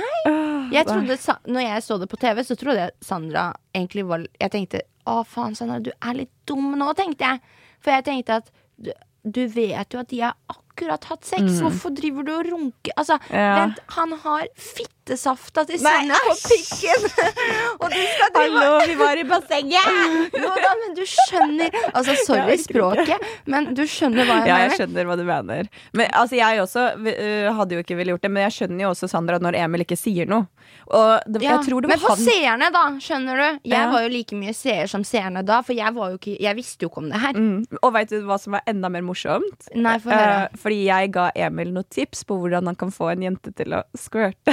[0.72, 4.52] Jeg trodde, når jeg så det på TV, så trodde jeg Sandra egentlig var Jeg
[4.52, 7.42] tenkte å faen, Sandra, du er litt dum nå, tenkte jeg.
[7.84, 8.92] For jeg tenkte at du,
[9.24, 11.42] du vet jo at de er akkurat hatt sex.
[11.62, 12.92] Hvorfor driver du og runker?
[12.98, 13.34] Altså, Mm.
[13.38, 13.56] Ja.
[13.66, 17.06] vent, han har fittesafta til Nei, Sanne på pikken!
[17.82, 19.90] og du skal drive Hallo, vi var i bassenget!
[20.44, 24.78] Jo da, men du skjønner Altså, sorry språket, men du skjønner hva jeg Ja, jeg
[24.78, 25.70] skjønner hva du mener.
[25.94, 28.92] Men altså, jeg også uh, hadde jo ikke ville gjort det, men jeg skjønner jo
[28.94, 30.48] også, Sandra, når Emil ikke sier noe.
[30.88, 33.70] Og det, Ja, men for han seerne, da, skjønner du.
[33.72, 36.90] Jeg var jo like mye seer som seerne da, for jeg ikke Jeg visste jo
[36.92, 37.34] ikke om det her.
[37.34, 37.80] mm.
[37.82, 39.68] Og veit du hva som var enda mer morsomt?
[39.76, 40.48] Nei, få høre.
[40.68, 43.86] Fordi jeg ga Emil noen tips på hvordan han kan få en jente til å
[43.96, 44.52] squirte.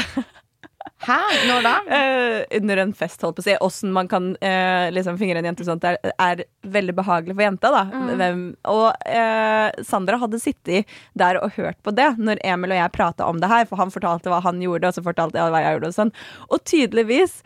[1.03, 1.16] Hæ?
[1.48, 1.72] Når da?
[1.88, 3.57] Uh, under en fest, holdt på å si.
[3.66, 6.44] Åssen man kan uh, liksom fingre en jente at det er, er
[6.77, 7.72] veldig behagelig for jenta.
[7.74, 7.83] Da.
[7.90, 8.12] Mm.
[8.20, 12.94] Hvem, og uh, Sandra hadde sittet der og hørt på det når Emil og jeg
[12.94, 15.64] prata om det her, for han fortalte hva han gjorde, og så fortalte jeg hva
[15.64, 15.90] jeg gjorde.
[15.90, 16.14] Og sånn
[16.46, 17.37] Og tydeligvis,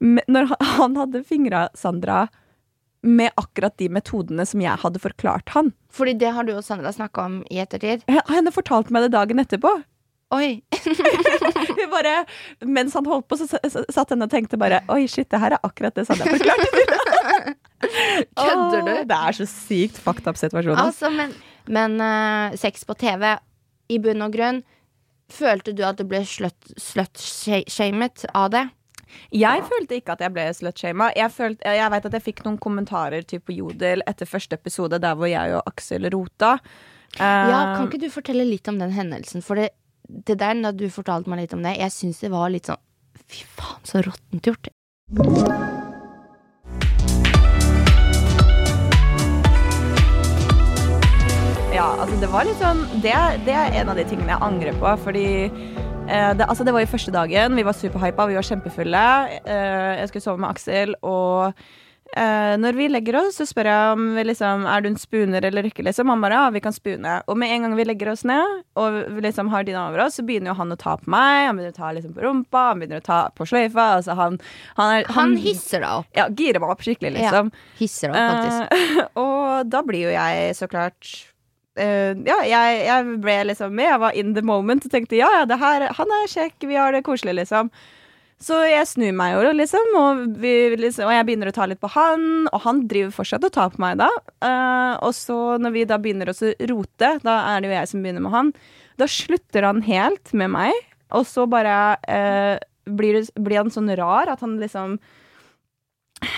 [0.00, 2.24] når han, han hadde fingra Sandra
[3.06, 5.72] med akkurat de metodene som jeg hadde forklart han.
[5.94, 7.98] Fordi det har du og Sandra snakka om i ettertid.
[8.30, 9.72] Henne fortalte meg det dagen etterpå.
[10.34, 10.48] Oi.
[11.78, 12.24] Vi bare,
[12.66, 15.62] mens han holdt på, så satt henne og tenkte bare Oi, shit, det her er
[15.66, 16.66] akkurat det Sandra forklarte.
[18.36, 18.90] Kødder du?
[18.96, 20.78] Åh, Det er så sykt fucked up situasjon.
[20.82, 21.30] Altså, men,
[21.70, 23.36] men uh, sex på TV,
[23.92, 24.62] i bunn og grunn,
[25.30, 28.64] følte du at du ble slut-shamet av det?
[29.30, 31.10] Jeg følte ikke at jeg ble slutshama.
[31.16, 34.98] Jeg, følte- jeg vet at jeg fikk noen kommentarer typ, på Jodel etter første episode,
[35.02, 36.56] der hvor jeg og Aksel rota.
[37.16, 39.42] Uh, Ja, Kan ikke du fortelle litt om den hendelsen?
[39.42, 39.70] For det,
[40.08, 42.82] det der, når du fortalte meg litt om det, jeg syns det var litt sånn
[43.26, 44.68] Fy faen, så råttent gjort.
[51.74, 53.12] Ja, altså det var litt sånn Det,
[53.44, 56.84] det er en av de tingene jeg angrer på, fordi eh, det, altså det var
[56.84, 57.56] jo første dagen.
[57.58, 59.08] Vi var superhypa, vi var kjempefulle.
[59.42, 61.52] Eh, jeg skulle sove med Aksel, og
[62.14, 65.44] eh, når vi legger oss, så spør jeg om vi liksom, er du en spuner
[65.48, 65.84] eller ikke.
[65.86, 66.10] Liksom.
[66.12, 67.18] Han bare ja, vi kan spune.
[67.26, 70.18] Og med en gang vi legger oss ned og vi liksom har dyna over oss,
[70.18, 71.46] så begynner jo han å ta på meg.
[71.48, 73.86] Han begynner å ta liksom på rumpa, han begynner å ta på sløyfa.
[74.00, 74.40] Altså han,
[74.80, 76.10] han, er, Han hisser deg opp.
[76.16, 77.54] Ja, girer meg opp skikkelig, liksom.
[77.54, 78.76] Ja, Hisser opp, faktisk.
[78.76, 81.32] Eh, og da blir jo jeg så klart eh,
[81.76, 83.90] Ja, jeg, jeg ble liksom med.
[83.90, 86.96] Jeg var in the moment og tenkte ja, ja, her, han er kjekk, vi har
[86.96, 87.70] det koselig, liksom.
[88.42, 91.80] Så jeg snur meg jo, liksom og, vi, liksom, og jeg begynner å ta litt
[91.80, 94.10] på han, og han driver fortsatt å ta på meg da.
[94.44, 96.36] Uh, og så når vi da begynner å
[96.68, 98.52] rote, da er det jo jeg som begynner med han,
[99.00, 100.76] da slutter han helt med meg,
[101.16, 102.60] og så bare uh,
[102.92, 104.98] blir, blir han sånn rar at han liksom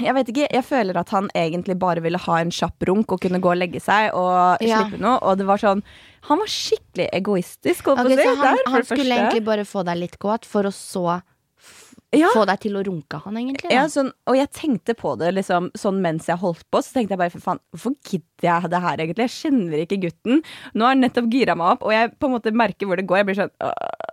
[0.02, 3.20] jeg vet ikke, jeg føler at han egentlig bare ville ha en kjapp runk og
[3.22, 4.82] kunne gå og legge seg og Ja.
[4.84, 5.18] slippe noe.
[5.22, 5.82] Og det var sånn
[6.28, 7.84] Han var skikkelig egoistisk.
[7.86, 10.64] holdt Ok, på å si, han, han skulle egentlig bare få deg litt kåt, for
[10.66, 11.22] å så
[12.16, 12.30] Ja.
[12.32, 13.70] få deg til å runke han, egentlig.
[13.74, 16.80] Ja, sånn, og jeg tenkte på det liksom, sånn mens jeg holdt på.
[16.80, 19.26] Så tenkte jeg bare for faen, hvorfor gidder jeg det her egentlig?
[19.28, 20.42] Jeg kjenner ikke gutten.
[20.72, 23.04] Nå har han nettopp gira meg opp, og jeg på en måte merker hvor det
[23.10, 23.20] går.
[23.20, 23.52] Jeg blir sånn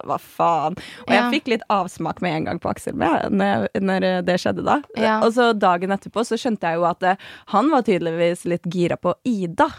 [0.05, 0.77] hva faen.
[1.05, 4.65] Og jeg fikk litt avsmak med en gang på Aksel med, når, når det skjedde
[4.67, 4.81] da.
[4.99, 5.17] Ja.
[5.25, 7.15] Og så dagen etterpå så skjønte jeg jo at det,
[7.53, 9.69] han var tydeligvis litt gira på Ida.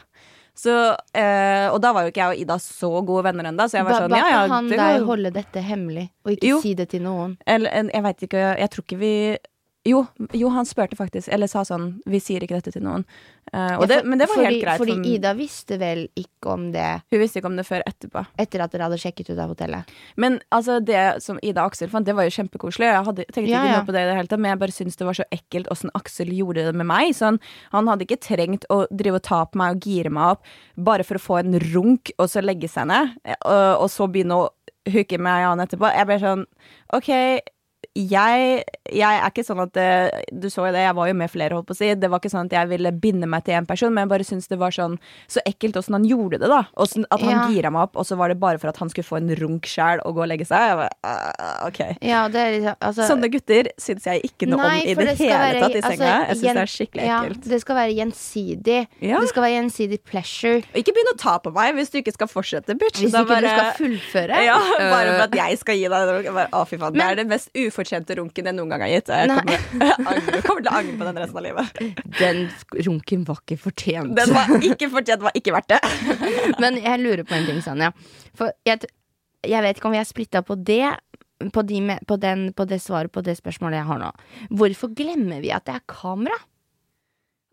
[0.56, 0.72] Så,
[1.12, 3.84] eh, og da var jo ikke jeg og Ida så gode venner ennå, så jeg
[3.84, 6.60] var Ba, sånn ja, kan ja, han der holde dette hemmelig, og ikke Jo.
[6.64, 7.36] si det til noen?
[7.46, 9.12] eller, jeg veit ikke, jeg tror ikke vi
[9.86, 10.02] jo,
[10.34, 13.04] jo, han spurte faktisk, eller sa sånn Vi sier ikke dette til noen.
[13.54, 14.80] Uh, Ja, det, men det var fordi, helt greit.
[14.82, 18.24] Fordi for- Ida visste vel ikke om det Hun visste ikke om det før etterpå.
[18.42, 19.92] etter at dere hadde sjekket ut av hotellet?
[20.16, 22.88] Men altså, det som Ida og Aksel fant, det var jo kjempekoselig.
[22.90, 24.76] Jeg hadde, tenkte Ja, ikke noe på det i det hele tatt, men jeg bare
[24.76, 27.14] syntes det var så ekkelt åssen Aksel gjorde det med meg.
[27.14, 27.38] Sånn,
[27.72, 30.42] han hadde ikke trengt å drive og ta på meg og gire meg opp
[30.76, 34.10] bare for å få en runk, og så legge seg ned, eh, og, og så
[34.10, 34.50] begynne å
[34.90, 35.88] hooke meg Jan etterpå.
[35.94, 36.44] Jeg ble sånn
[36.94, 37.10] OK.
[37.96, 41.30] Jeg, jeg er ikke sånn at eh, Du så jo det, jeg var jo med
[41.32, 41.88] flere, holdt på å si.
[41.96, 44.26] Det var ikke sånn at jeg ville binde meg til en person, men jeg bare
[44.28, 44.98] syntes det var sånn
[45.32, 46.62] så ekkelt åssen han gjorde det, da.
[46.86, 47.46] Sånn at han Ja.
[47.50, 49.64] gira meg opp, og så var det bare for at han skulle få en runk
[49.70, 50.76] sjæl og gå og legge seg.
[50.76, 51.80] Bare, «Ah, ok.
[52.04, 55.16] Ja, det liksom altså, Sånne gutter syns jeg ikke noe Nei, om i det, det,
[55.22, 56.12] hele være- tatt i altså, senga.
[56.28, 57.48] Jeg syns det er skikkelig ja, ekkelt.
[57.54, 58.78] det skal være gjensidig.
[59.00, 59.20] Ja.
[59.20, 60.62] Det skal være gjensidig pleasure.
[60.74, 63.00] Og Ikke begynn å ta på meg hvis du ikke skal fortsette, bitch.
[63.02, 64.44] Hvis ikke ikke du skal fullføre.
[64.46, 66.50] Ja, bare Øh, for at jeg skal gi deg en runk.
[66.52, 66.92] Å, fy faen.
[66.96, 67.50] Det er det mest
[67.86, 69.10] ufortjente runken jeg noen gang har gitt.
[69.10, 69.66] Jeg kommer,
[70.34, 71.80] jeg kommer til å angre på den resten av livet.
[72.18, 72.40] Den
[72.88, 74.16] runken var ikke fortjent.
[74.16, 75.80] Den var ikke fortjent, var ikke verdt det.
[76.62, 77.92] Men jeg lurer på en ting, Sanja.
[78.36, 78.90] For jeg,
[79.46, 80.96] jeg vet ikke om vi er splitta på det.
[81.52, 84.12] På, de på, den, på det svaret på det spørsmålet jeg har nå.
[84.56, 86.38] Hvorfor glemmer vi at det er kamera?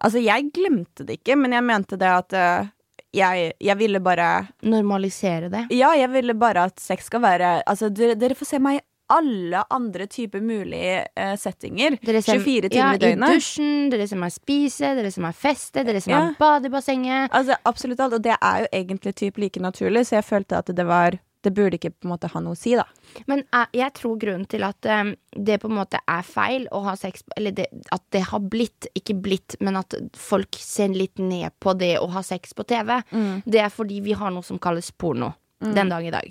[0.04, 2.72] Altså, jeg glemte det ikke, men jeg mente det at uh,
[3.14, 4.30] jeg, jeg ville bare
[4.66, 5.66] Normalisere det.
[5.76, 8.84] Ja, jeg ville bare at sex skal være Altså, dere, dere får se meg i
[9.14, 11.98] alle andre typer mulige uh, settinger.
[12.04, 13.30] Dere som, 24 ja, timer i døgnet.
[13.30, 16.22] I dusjen, dere som har spise, dere som har feste, dere som Ja.
[16.26, 17.30] har bad i bassenget.
[17.32, 20.74] Altså, absolutt alt, og det er jo egentlig typ like naturlig, så jeg følte at
[20.76, 22.86] det var Det burde ikke på en måte ha noe å si, da.
[23.28, 26.80] Men eh, jeg tror grunnen til at eh, det på en måte er feil å
[26.86, 31.20] ha sex Eller det, at det har blitt, ikke blitt, men at folk ser litt
[31.20, 32.96] ned på det å ha sex på TV,
[33.44, 36.30] det er fordi vi har noe som kalles porno den dag i dag.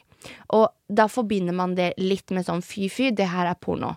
[0.55, 3.97] Og da forbinder man det litt med sånn fy-fy, det her er porno.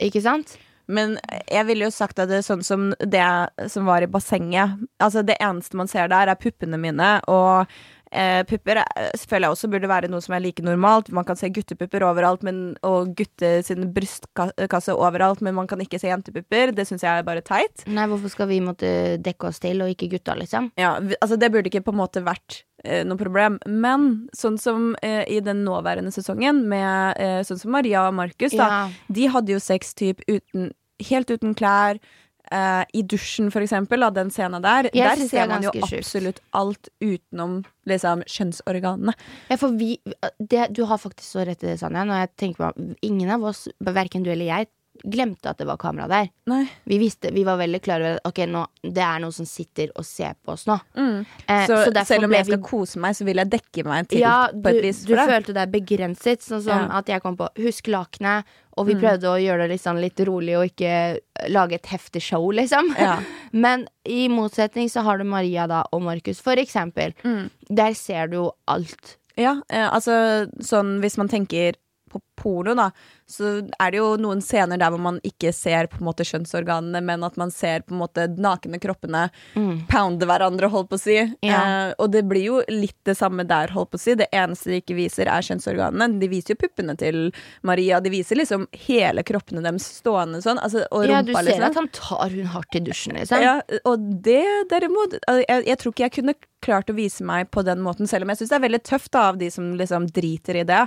[0.00, 0.56] Ikke sant?
[0.90, 1.14] Men
[1.46, 3.22] jeg ville jo sagt at det er sånn som det
[3.70, 7.70] som var i bassenget Altså, det eneste man ser der, er puppene mine, og
[8.10, 8.82] eh, pupper
[9.28, 11.12] føler jeg også burde være noe som er like normalt.
[11.14, 16.00] Man kan se guttepupper overalt, men, og gutte sin brystkasse overalt, men man kan ikke
[16.02, 16.74] se jentepupper.
[16.76, 17.86] Det syns jeg er bare teit.
[17.86, 18.90] Nei, hvorfor skal vi måtte
[19.22, 20.72] dekke oss til, og ikke gutta, liksom?
[20.80, 22.64] Ja, altså Det burde ikke på en måte vært
[23.04, 23.58] noe problem.
[23.66, 28.52] Men sånn som eh, i den nåværende sesongen, med eh, sånn som Maria og Markus,
[28.56, 28.68] da.
[28.70, 28.80] Ja.
[29.08, 30.72] De hadde jo sex typ uten,
[31.10, 32.00] helt uten klær.
[32.50, 34.88] eh, I dusjen, for eksempel, av den scenen der.
[34.92, 35.92] Jeg der ser er man jo sjukt.
[36.00, 39.14] absolutt alt utenom liksom, kjønnsorganene.
[39.50, 40.00] Ja, vi
[40.38, 42.02] det, Du har faktisk så rett i det, Sanja.
[42.04, 44.66] Når jeg tenker på Ingen av oss, verken du eller jeg,
[45.04, 46.28] glemte at det var kamera der.
[46.50, 46.64] Nei.
[46.84, 49.90] Vi visste, vi var veldig klare over at okay, nå, det er noen som sitter
[49.96, 50.78] og ser på oss nå.
[50.96, 51.24] Eh, Mm.
[51.66, 54.20] Så, derfor selv om jeg skal vi- kose meg, så vil jeg dekke meg til
[54.20, 55.04] ja, på du, et vis.
[55.04, 56.86] du for følte deg begrenset, sånn som Ja.
[56.88, 56.94] Mm.
[56.98, 58.44] at jeg kom på Husk lakenet,
[58.76, 61.18] og vi prøvde å gjøre det litt, sånn, litt rolig og ikke
[61.50, 62.94] lage et heftig show, liksom.
[62.98, 63.18] Ja.
[63.52, 67.12] Men i motsetning så har du Maria da og Markus, for eksempel.
[67.24, 67.50] Mm.
[67.68, 69.16] Der ser du jo alt.
[69.36, 71.74] Ja, eh, altså sånn hvis man tenker
[72.10, 72.88] på porno, da,
[73.28, 77.02] så er det jo noen scener der hvor man ikke ser på en måte kjønnsorganene,
[77.04, 79.26] men at man ser på en måte nakne kroppene
[79.90, 81.18] pounde hverandre, holdt på å si.
[81.20, 81.46] Mm.
[81.46, 81.60] Ja.
[81.60, 84.16] Eh, og det blir jo litt det samme der, holdt på å si.
[84.18, 86.20] Det eneste de ikke viser, er kjønnsorganene.
[86.20, 87.30] De viser jo puppene til
[87.66, 88.00] Maria.
[88.02, 90.60] De viser liksom hele kroppene deres stående sånn.
[90.62, 91.68] Altså, og Ja, du ser liksom.
[91.70, 93.44] at han tar hun hardt i dusjen, liksom.
[93.44, 97.48] Ja, og det derimot altså, jeg, jeg tror ikke jeg kunne klart å vise meg
[97.54, 99.72] på den måten, selv om jeg syns det er veldig tøft da, av de som
[99.78, 100.82] liksom driter i det.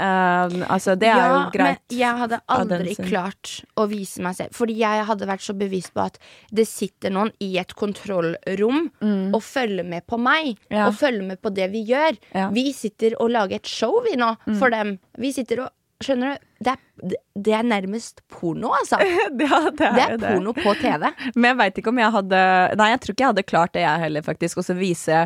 [0.00, 1.80] Um, altså, det er jo Ja, greit.
[1.90, 4.54] Men jeg hadde aldri klart å vise meg selv.
[4.56, 6.16] Fordi jeg hadde vært så bevisst på at
[6.56, 8.86] det sitter noen i et kontrollrom
[9.34, 10.54] og følger med på meg.
[10.70, 10.78] Mm.
[10.78, 10.86] Ja.
[10.88, 12.16] Og følger med på det vi gjør.
[12.32, 12.48] Ja.
[12.48, 12.56] Mm.
[12.56, 14.96] Vi sitter og lager et show, vi nå, for dem.
[15.20, 16.44] Vi sitter og Skjønner du?
[16.64, 18.96] Det er, det er nærmest porno, altså.
[19.04, 20.64] ja, det er, Det er porno det.
[20.64, 21.04] på TV.
[21.34, 22.40] Men jeg veit ikke om jeg hadde
[22.80, 24.62] Nei, jeg tror ikke jeg hadde klart det, jeg heller, faktisk.
[24.62, 25.18] Å vise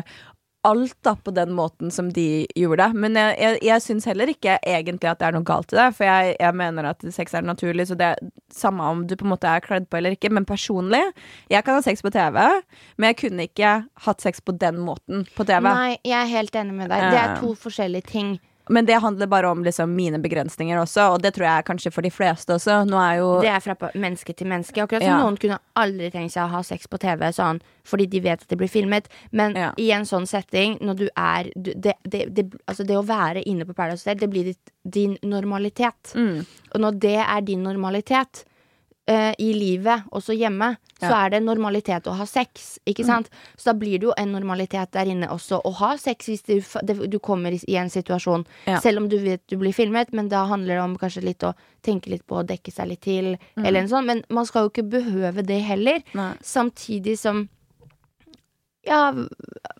[0.65, 3.01] alt da på den måten som de gjorde det.
[3.03, 5.87] Men jeg, jeg, jeg syns heller ikke egentlig at det er noe galt i det.
[5.97, 9.27] For jeg, jeg mener at sex er naturlig, så det er samme om du på
[9.27, 10.31] en måte er kledd på eller ikke.
[10.33, 11.03] Men personlig,
[11.51, 12.41] jeg kan ha sex på TV,
[12.97, 13.75] men jeg kunne ikke
[14.07, 15.69] hatt sex på den måten på TV.
[15.69, 17.09] Nei, jeg er helt enig med deg.
[17.13, 18.35] Det er to forskjellige ting.
[18.69, 22.01] Men det handler bare om liksom, mine begrensninger også, og det tror jeg kanskje for
[22.01, 22.81] de fleste også.
[22.89, 24.81] Er jo Det er fra menneske til menneske.
[24.81, 25.23] Akkurat som Ja.
[25.23, 28.47] noen kunne aldri tenkt seg å ha sex på TV sånn, fordi de vet at
[28.47, 29.05] det blir filmet.
[29.31, 29.71] Men Ja.
[29.77, 33.43] i en sånn setting, når du er du, det, det, det, altså det å være
[33.45, 36.13] inne på Paradise Hotel, det blir ditt, din normalitet.
[36.15, 36.45] Mm.
[36.73, 38.45] Og når det er din normalitet
[39.07, 42.79] eh, i livet, også hjemme, så er det normalitet å ha sex.
[42.87, 43.07] Ikke Mm.
[43.07, 43.29] sant?
[43.57, 46.61] Så da blir det jo en normalitet der inne også å ha sex hvis du,
[47.07, 48.45] du kommer i, i en situasjon.
[48.65, 48.79] Ja.
[48.81, 51.53] Selv om du vet du blir filmet, men da handler det om kanskje litt å
[51.83, 53.37] tenke litt på å dekke seg litt til.
[53.57, 53.65] Mm.
[53.65, 54.05] Eller en sånn.
[54.05, 56.01] Men man skal jo ikke behøve det heller.
[56.13, 56.33] Nei.
[56.41, 57.49] Samtidig som
[58.87, 59.11] Ja,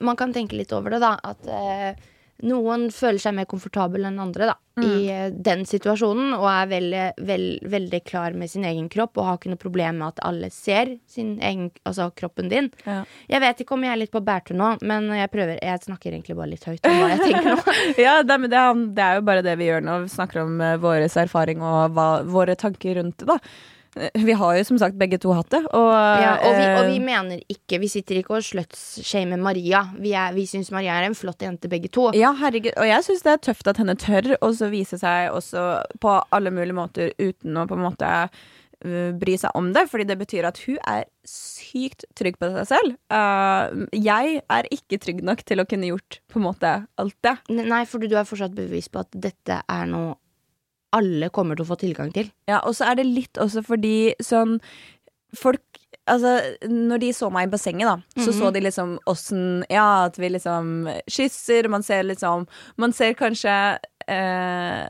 [0.01, 1.19] man kan tenke litt over det, da.
[1.23, 1.93] At eh,
[2.43, 4.83] noen føler seg mer komfortabel enn andre da, Mm.
[4.83, 6.33] i eh, den situasjonen.
[6.35, 10.01] Og er veldig, veld, veldig klar med sin egen kropp og har ikke noe problem
[10.01, 12.67] med at alle ser sin egen, altså kroppen din.
[12.83, 13.05] Ja.
[13.31, 16.11] Jeg vet ikke om jeg er litt på bærtur nå, men jeg prøver Jeg snakker
[16.11, 17.75] egentlig bare litt høyt om hva jeg tenker nå.
[18.05, 19.95] Ja, det, men det, er- det er jo bare det vi gjør nå.
[20.03, 23.27] Vi snakker om uh, vår erfaring og hva, våre tanker rundt det.
[23.31, 23.39] da
[23.95, 25.61] Vi har jo som sagt begge to hatt det.
[25.69, 29.85] Og, Ja, og, vi, og vi eh, mener ikke Vi sitter ikke og slutshamer Maria.
[29.99, 32.09] Vi, er, vi syns Maria er en flott jente, begge to.
[32.17, 32.75] ja, herregud.
[32.75, 35.65] Og jeg syns det er tøft at henne tør å vise seg også
[36.03, 38.11] på alle mulige måter uten å på en måte
[38.85, 42.67] uh, bry seg om det, fordi det betyr at hun er sykt trygg på seg
[42.73, 42.97] selv.
[43.11, 47.37] Uh, jeg er ikke trygg nok til å kunne gjort på en måte alt det.
[47.55, 50.15] Nei, for du er fortsatt bevisst på at dette er noe
[50.95, 52.29] alle kommer til å få tilgang til.
[52.49, 54.59] Ja, og så er det litt også fordi sånn
[55.35, 55.63] Folk
[56.05, 56.35] Altså,
[56.69, 60.29] når de så meg i bassenget, da, så så de liksom åssen Ja, at vi
[60.29, 62.45] liksom kysser, man ser liksom
[62.77, 63.55] Man ser kanskje
[64.07, 64.85] eh,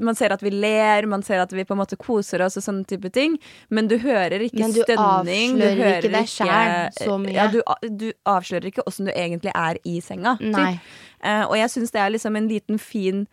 [0.00, 2.62] man ser at vi ler, man ser at vi på en måte koser oss og
[2.62, 3.34] sånne type ting.
[3.74, 5.56] Men du hører ikke Men du stønning.
[5.58, 7.34] du avslører ikke deg sjæl så mye.
[7.34, 7.58] Ja, du,
[7.90, 10.36] du avslører ikke åssen du egentlig er i senga.
[10.38, 10.76] Nei.
[11.18, 13.24] Eh, og jeg syns det er liksom en liten fin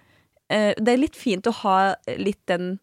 [0.50, 2.76] Det er litt fint å ha litt den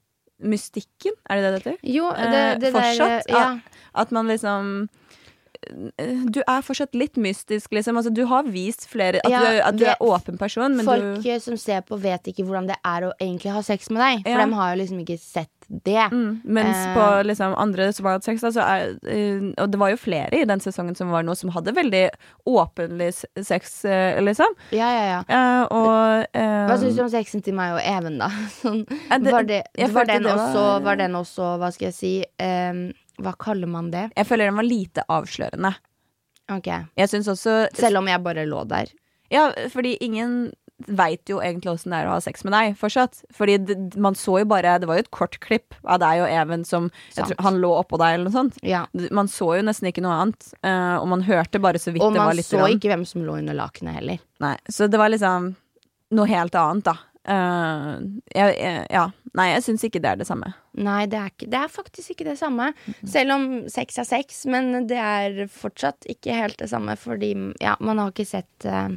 [0.42, 1.76] mystikken, er det det det heter?
[1.86, 3.58] Jo, det, Eh, det fortsatt, der Ja.
[3.94, 5.01] At man liksom eh,
[6.32, 7.96] Du er fortsatt litt mystisk, liksom.
[8.00, 11.02] Altså, du har vist flere At, Ja, du, at du er åpen person, men Folk
[11.02, 14.02] du Folk som ser på, vet ikke hvordan det er å egentlig ha sex med
[14.02, 14.22] deg.
[14.26, 14.46] For Ja.
[14.46, 16.08] de har jo liksom ikke sett det.
[16.12, 19.78] mm, Mens uh, på liksom, andre som har hatt sex, da, er uh, Og det
[19.80, 22.02] var jo flere i den sesongen som var nå, som hadde veldig
[22.50, 24.52] åpenlig sex, uh, liksom.
[24.74, 25.20] Ja, ja, ja.
[25.28, 28.28] Eh, og eh, Hva syns du om sexen til meg og Even, da?
[28.60, 32.12] Sånn, Eh, det- var, det, var, den også, var- den også, hva skal jeg si
[32.42, 34.08] ehm, Hva kaller man det?
[34.16, 35.74] Jeg føler den var lite avslørende.
[36.52, 36.68] Ok.
[36.98, 38.90] Jeg syns også Selv om jeg bare lå der.
[39.32, 43.20] Ja, fordi ingen veit jo egentlig åssen det er å ha sex med deg fortsatt.
[43.36, 46.32] Fordi det, man så jo bare Det var jo et kort klipp av deg og
[46.32, 48.58] Even som tror, Han lå oppå deg, eller noe sånt.
[48.66, 48.84] Ja.
[49.14, 50.50] Man så jo nesten ikke noe annet.
[50.62, 53.06] eh, og man hørte bare så vidt det var litt Og man så ikke hvem
[53.08, 54.18] som lå under lakenet heller.
[54.42, 55.52] Nei, så det var liksom
[56.12, 56.96] noe helt annet, da.
[57.22, 57.90] Eh,
[58.34, 59.04] jeg, jeg, ja.
[59.38, 60.50] Nei, jeg syns ikke det er det samme.
[60.76, 62.72] Nei, det er, ikke, det er faktisk ikke det samme.
[63.08, 67.32] Selv om sex er sex, men det er fortsatt ikke helt det samme, fordi
[67.62, 68.92] ja, man har ikke sett uh,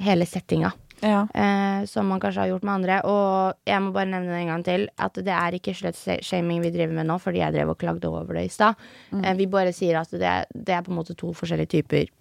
[0.00, 0.70] hele settinga.
[1.04, 1.26] Ja.
[1.34, 3.00] Uh, som man kanskje har gjort med andre.
[3.10, 6.72] Og jeg må bare nevne det en gang til, at det er ikke slutshaming vi
[6.72, 8.80] driver med nå, fordi jeg drev og klagde over det i stad.
[9.18, 12.12] Eh, vi bare sier at det det er på en måte to forskjellige typer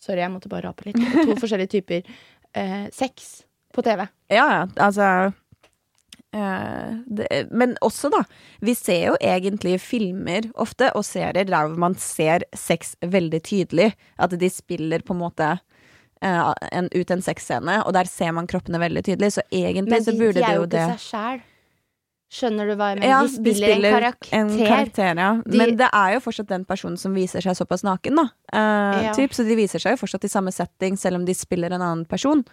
[0.00, 1.00] Sorry, jeg måtte bare rape litt.
[1.26, 2.16] To forskjellige typer
[2.94, 3.45] sex
[3.76, 4.06] på TV.
[4.32, 5.08] Ja, ja, altså
[6.34, 8.24] eh, det, Men også, da.
[8.64, 13.92] Vi ser jo egentlig filmer ofte, og serier der man ser sex veldig tydelig.
[14.18, 18.48] At de spiller på en måte eh, en, ut en sexscene, og der ser man
[18.50, 19.36] kroppene veldig tydelig.
[19.36, 21.44] Så egentlig Men så de, burde de det jo jo ikke det seg sjæl.
[22.28, 23.06] Skjønner du hva jeg mener?
[23.12, 24.32] Ja, de spiller, en karakter.
[24.34, 25.28] en karakter, ja.
[25.46, 28.24] De- Men det er jo fortsatt den personen som viser seg såpass naken, da.
[28.52, 29.12] Uh, Ja.
[29.14, 31.80] typ, så de viser seg jo fortsatt i samme setting, selv om de spiller en
[31.80, 32.44] annen person.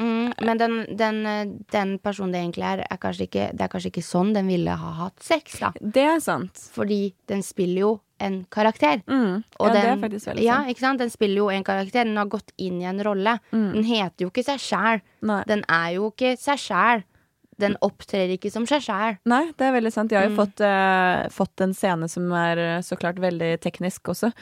[0.00, 3.92] Mm, men den, den, den personen det egentlig er, er kanskje ikke, det er kanskje
[3.92, 5.70] ikke sånn den ville ha hatt sex, da.
[5.80, 6.52] Det er sant.
[6.74, 9.00] Fordi den spiller jo en karakter.
[9.06, 9.44] Mm.
[9.60, 10.68] Ja, det er faktisk veldig Ja, sant.
[10.74, 10.98] ikke sant?
[10.98, 12.04] Den spiller jo en karakter.
[12.04, 13.38] Den har gått inn i en rolle.
[13.52, 13.72] Mm.
[13.78, 15.00] Den heter jo ikke seg sjæl.
[15.46, 17.04] Den er jo ikke seg sjæl.
[17.60, 19.18] Den opptrer ikke som seg sjæl.
[19.30, 20.10] Nei, det er veldig sant.
[20.10, 20.40] Jeg har jo Mm.
[20.40, 24.32] fått, uh, fått en scene som er eh, så klart veldig teknisk også.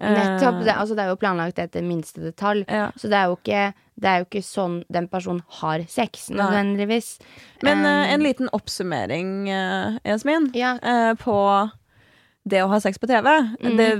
[0.00, 0.62] Eh, Nettopp.
[0.64, 2.64] Det, altså, det er jo planlagt etter minste detalj.
[2.68, 2.86] Ja.
[2.96, 7.18] Så det er, jo ikke, det er jo ikke sånn den personen har sex, nødvendigvis.
[7.62, 10.78] Men Um, en liten oppsummering, eh, Jasmin, Ja.
[10.82, 11.70] uh, på
[12.48, 13.28] det å ha sex på TV.
[13.60, 13.76] Mm.
[13.76, 13.90] Det,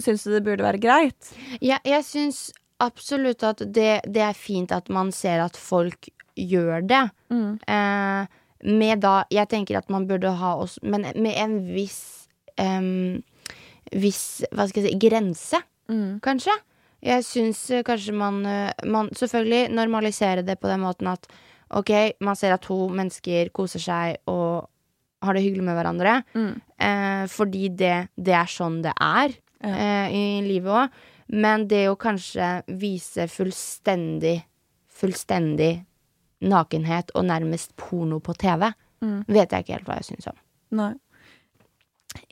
[0.00, 1.34] syns du det burde være greit?
[1.60, 2.50] Ja, jeg syns
[2.80, 7.02] absolutt at det, det er fint at man ser at folk gjør det.
[7.30, 8.26] Eh,
[8.64, 13.22] med da Jeg tenker at man burde ha oss Men med en viss um,
[13.92, 15.58] Viss, hva skal jeg si, grense,
[16.24, 16.54] kanskje.
[17.04, 21.26] Jeg syns eh, kanskje man, eh, man Selvfølgelig normalisere det på den måten at
[21.74, 21.90] ok,
[22.24, 24.68] man ser at to mennesker koser seg og
[25.24, 26.14] har det hyggelig med hverandre.
[26.80, 29.74] Eh, fordi det, det er sånn det er Ja.
[29.74, 30.88] eh, i livet òg.
[31.28, 34.42] Men det å kanskje vise fullstendig
[34.94, 35.84] Fullstendig
[36.44, 38.70] nakenhet og nærmest porno på TV,
[39.28, 40.38] vet jeg ikke helt hva jeg syns om.
[40.78, 40.94] Nei.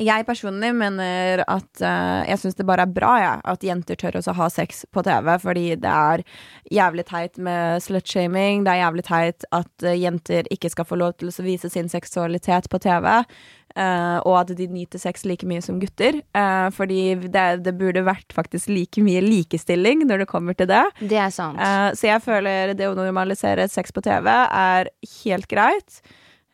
[0.00, 4.20] Jeg personlig mener at uh, jeg syns det bare er bra ja, at jenter tør
[4.20, 6.22] også ha sex på TV, fordi det er
[6.72, 8.64] jævlig teit med slutshaming.
[8.64, 11.90] Det er jævlig teit at uh, jenter ikke skal få lov til å vise sin
[11.92, 13.08] seksualitet på TV.
[13.76, 16.20] Eh, og at de nyter sex like mye som gutter.
[16.36, 20.84] Uh, fordi det, det burde vært faktisk like mye likestilling når det kommer til det.
[21.00, 21.60] Det er sant.
[21.60, 26.02] Uh, så jeg føler det å normalisere sex på TV er helt greit.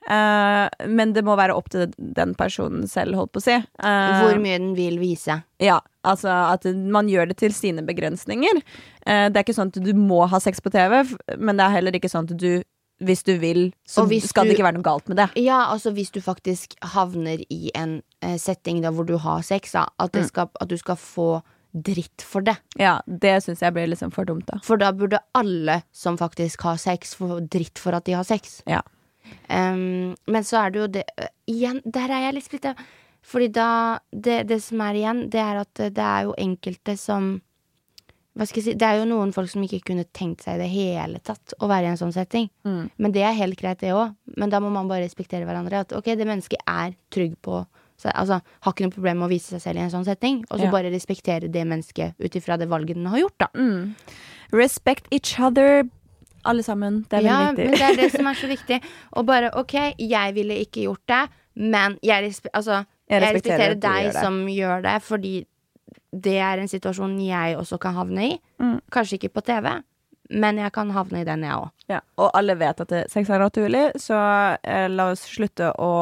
[0.09, 3.57] Men det må være opp til den personen selv, holdt på å si.
[3.83, 5.35] Hvor mye den vil vise.
[5.61, 8.63] Ja, altså at man gjør det til sine begrensninger.
[9.03, 11.03] Det er ikke sånn at du må ha sex på TV,
[11.37, 12.63] men det er heller ikke sånn at du
[12.99, 15.29] hvis du vil, så skal det ikke være noe galt med det.
[15.39, 19.77] Ja, altså hvis du faktisk havner i en eh, setting da hvor du har sex,
[19.77, 21.29] da, at, det skal, at du skal få
[21.73, 22.57] dritt for det.
[22.81, 24.59] Ja, Det syns jeg blir liksom for dumt, da.
[24.65, 28.63] For da burde alle som faktisk har sex, få dritt for at de har sex.
[28.67, 28.83] Ja.
[29.49, 32.75] Um, men så er det jo det øh, Igjen, der er jeg litt splitta.
[33.29, 37.39] Fordi da det, det som er igjen, det er at det er jo enkelte som
[38.39, 40.63] Hva skal jeg si Det er jo noen folk som ikke kunne tenkt seg i
[40.63, 42.47] det hele tatt å være i en sånn setting.
[42.65, 44.15] Men det er helt greit, det òg.
[44.39, 45.81] Men da må man bare respektere hverandre.
[45.83, 47.65] At ok, det mennesket er trygg på
[47.99, 50.45] seg, Altså har ikke noe problem med å vise seg selv i en sånn setting.
[50.53, 50.71] Og så Ja.
[50.71, 53.49] bare respektere det mennesket ut ifra det valget den har gjort, da.
[54.53, 55.83] Respect each other,
[56.45, 57.03] alle sammen.
[57.11, 57.65] Det er veldig ja, viktig.
[57.67, 58.79] men det er det som er så viktig.
[59.19, 61.23] Og bare OK, jeg ville ikke gjort det,
[61.57, 64.97] men jeg, respe altså, Jeg jeg respekterer respekterer, at du deg gjør som gjør det,
[65.03, 65.35] fordi
[66.13, 68.35] det er en situasjon jeg også kan havne i.
[68.63, 68.79] Mm.
[68.93, 69.71] Kanskje ikke på TV,
[70.31, 71.71] men jeg kan havne i den, jeg òg.
[71.93, 72.03] Ja.
[72.21, 74.19] Og alle vet at sex er naturlig, så
[74.63, 75.95] eh, la oss slutte å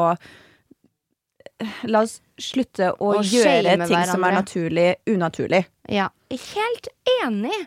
[1.89, 5.63] La oss slutte å, gjøre ting ting som er naturlig, unaturlig.
[5.89, 6.11] Ja.
[6.29, 6.89] Helt
[7.23, 7.63] enig!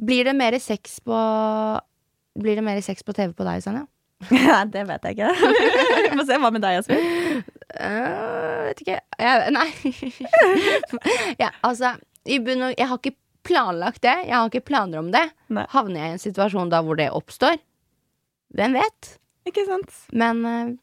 [0.00, 1.18] Blir det mer sex på
[2.36, 3.84] Blir det mer sex på TV på deg, Sanja?
[4.46, 5.32] Ja, det vet jeg ikke.
[6.06, 6.38] Vi får se.
[6.40, 7.44] Hva med deg, Jasmin?
[7.76, 8.98] Uh, vet ikke.
[9.20, 9.68] Jeg, nei.
[11.42, 11.94] ja, altså,
[12.24, 14.16] i bunn og Jeg har ikke planlagt det.
[14.26, 15.24] Jeg har ikke planer om det.
[15.52, 15.66] Nei.
[15.74, 17.60] Havner jeg i en situasjon da hvor det oppstår?
[18.56, 19.16] Hvem vet?
[19.46, 19.92] Ikke sant?
[20.16, 20.74] Men uh,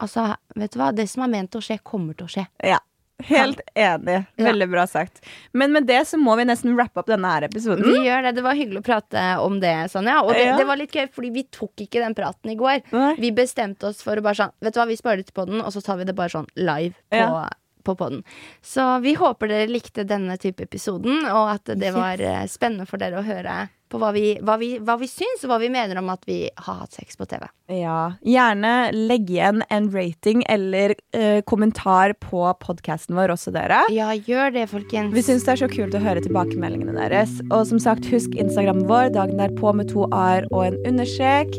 [0.00, 0.92] altså, vet du hva?
[0.96, 2.46] Det som er ment å skje, kommer til å skje.
[2.64, 2.80] Ja.
[3.26, 4.24] Helt enig.
[4.36, 5.24] Veldig bra sagt.
[5.52, 7.82] Men med det så må vi nesten wrappe opp denne her episoden.
[7.82, 8.34] Vi gjør det.
[8.36, 10.20] Det var hyggelig å prate om det, Sonja.
[10.22, 10.56] Og det, Ja.
[10.56, 12.82] det var litt gøy, fordi vi tok ikke den praten i går.
[12.92, 13.14] Nei.
[13.18, 15.60] Vi bestemte oss for å bare sånn Vet du hva, vi sparer det til podden,
[15.64, 17.48] og så tar vi det bare sånn live på, Ja.
[17.84, 18.22] på podden.
[18.62, 22.56] Så vi håper dere likte denne type episoden, og at det var yes.
[22.56, 25.58] spennende for dere å høre på hva vi, hva, vi, hva vi syns, og hva
[25.62, 27.46] vi mener om at vi har hatt sex på TV.
[27.72, 28.14] Ja.
[28.24, 33.82] Gjerne legg igjen en rating eller eh, kommentar på podkasten vår også, dere.
[33.94, 35.14] Ja, gjør det, folkens.
[35.16, 37.38] Vi syns det er så kult å høre tilbakemeldingene deres.
[37.50, 41.54] Og som sagt, husk Instagrammen vår dagen derpå med to a-er og en understrek.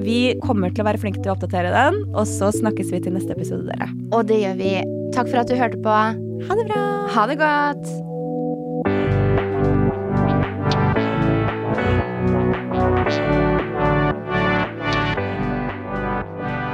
[0.00, 3.16] Vi kommer til å være flinke til å oppdatere den, og så snakkes vi til
[3.16, 3.90] neste episode, dere.
[4.16, 4.76] Og det gjør vi.
[5.16, 5.98] Takk for at du hørte på.
[6.46, 6.86] Ha det bra!
[7.16, 8.09] Ha det godt.